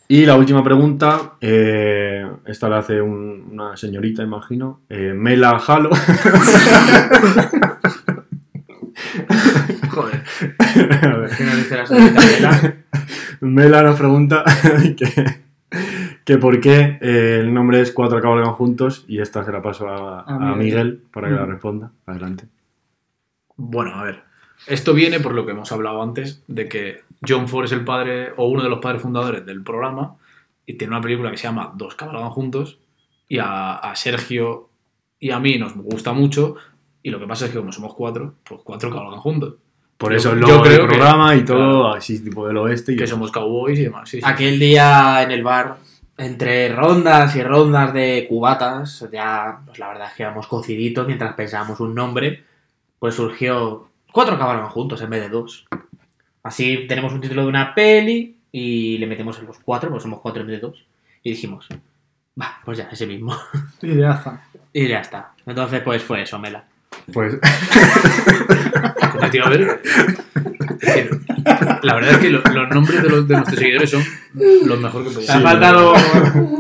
[0.09, 4.81] Y la última pregunta, eh, esta la hace un- una señorita, imagino.
[4.89, 5.91] eh, Mela Halo.
[9.91, 10.25] Joder.
[11.03, 11.31] A ver.
[11.37, 12.75] ¿Qué nos dice la señorita Mela?
[13.41, 14.45] Mela nos pregunta
[14.97, 15.41] que,
[16.25, 19.89] que por qué eh, el nombre es Cuatro cabalgan juntos y esta se la paso
[19.89, 20.59] a, A a Miguel.
[20.59, 21.51] Miguel para que la Mm.
[21.51, 21.91] responda.
[22.07, 22.45] Adelante.
[23.57, 24.23] Bueno, a ver.
[24.67, 28.33] Esto viene por lo que hemos hablado antes, de que John Ford es el padre
[28.37, 30.17] o uno de los padres fundadores del programa
[30.67, 32.79] y tiene una película que se llama Dos cabalgan juntos
[33.27, 34.69] y a, a Sergio
[35.19, 36.57] y a mí nos gusta mucho
[37.03, 39.55] y lo que pasa es que como somos cuatro, pues cuatro cabalgan juntos.
[40.01, 41.95] Por eso el yo logo del que- programa y todo claro.
[41.95, 42.93] así tipo del oeste.
[42.93, 43.15] Y Que eso.
[43.15, 44.09] somos cowboys y demás.
[44.09, 44.23] Sí, sí.
[44.27, 45.77] Aquel día en el bar,
[46.17, 51.35] entre rondas y rondas de cubatas, ya, pues la verdad es que íbamos cociditos mientras
[51.35, 52.43] pensábamos un nombre,
[52.99, 55.67] pues surgió cuatro acabaron juntos en vez de dos.
[56.43, 60.21] Así tenemos un título de una peli y le metemos en los cuatro, pues somos
[60.21, 60.85] cuatro en vez de dos.
[61.23, 61.67] Y dijimos,
[62.41, 63.37] va, pues ya, ese mismo.
[63.83, 64.41] Ideaza.
[64.73, 65.33] Y ya está.
[65.45, 66.65] Entonces, pues fue eso, Mela.
[67.13, 67.35] Pues
[69.29, 69.81] Ver.
[70.81, 71.11] Es que,
[71.83, 74.03] la verdad es que lo- los nombres de, los, de nuestros seguidores son
[74.67, 75.37] los mejor que Te podíamos.
[75.45, 75.95] ha faltado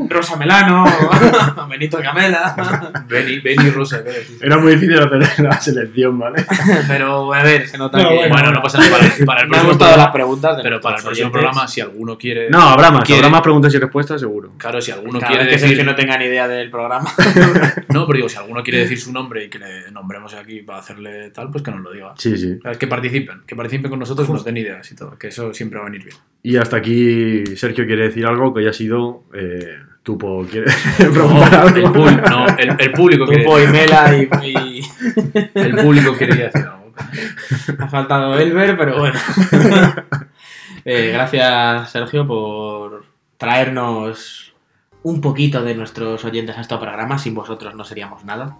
[0.08, 0.84] Rosa Melano,
[1.70, 4.38] Benito Camela, Benny, Benny Rosa, sí, sí.
[4.42, 6.44] era muy difícil hacer la selección, ¿vale?
[6.88, 8.14] pero a ver, se nota No, que...
[8.16, 8.90] bueno, Bueno, no pasa nada.
[8.90, 10.56] Para, el- para el me han próximo gustado las programa, preguntas.
[10.56, 11.40] de pero para el próximo oyentes.
[11.42, 12.50] programa, si alguno quiere.
[12.50, 14.52] No, habrá más, quiere- habrá más preguntas y respuestas seguro.
[14.58, 15.68] Claro, si alguno quiere que decir.
[15.68, 17.08] Sergio no tenga ni idea del programa.
[17.88, 20.78] No, pero digo, si alguno quiere decir su nombre y que le nombremos aquí para
[20.80, 22.14] hacerle tal, pues que nos lo diga.
[22.18, 22.58] Sí, sí.
[22.78, 25.84] Que participen, que participen con nosotros nos den ideas y todo, que eso siempre va
[25.86, 26.16] a venir bien.
[26.42, 29.22] Y hasta aquí Sergio quiere decir algo que ya ha sido.
[29.32, 30.66] Eh, Tupo quiere
[30.98, 31.94] No, preguntar el, algo.
[32.06, 34.82] pul- no, el, el público quiere Tupo y Mela y, y-
[35.54, 36.92] el público quería decir algo.
[37.78, 39.18] ha faltado Elber, pero bueno.
[40.84, 43.04] Eh, gracias, Sergio, por
[43.36, 44.54] traernos
[45.02, 47.18] un poquito de nuestros oyentes a este programa.
[47.18, 48.56] Sin vosotros no seríamos nada.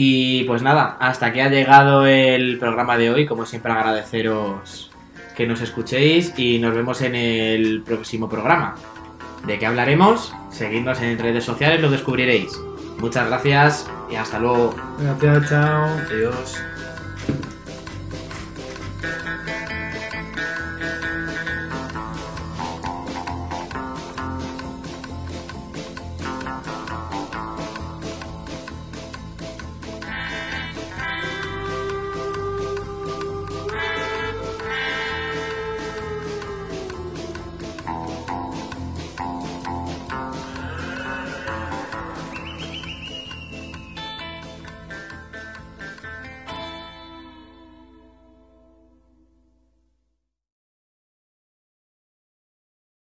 [0.00, 3.26] Y pues nada, hasta aquí ha llegado el programa de hoy.
[3.26, 4.92] Como siempre, agradeceros
[5.36, 8.76] que nos escuchéis y nos vemos en el próximo programa.
[9.44, 10.32] ¿De qué hablaremos?
[10.52, 12.56] Seguidnos en redes sociales, lo descubriréis.
[13.00, 14.72] Muchas gracias y hasta luego.
[15.00, 15.88] Gracias, chao.
[16.08, 16.77] Adiós.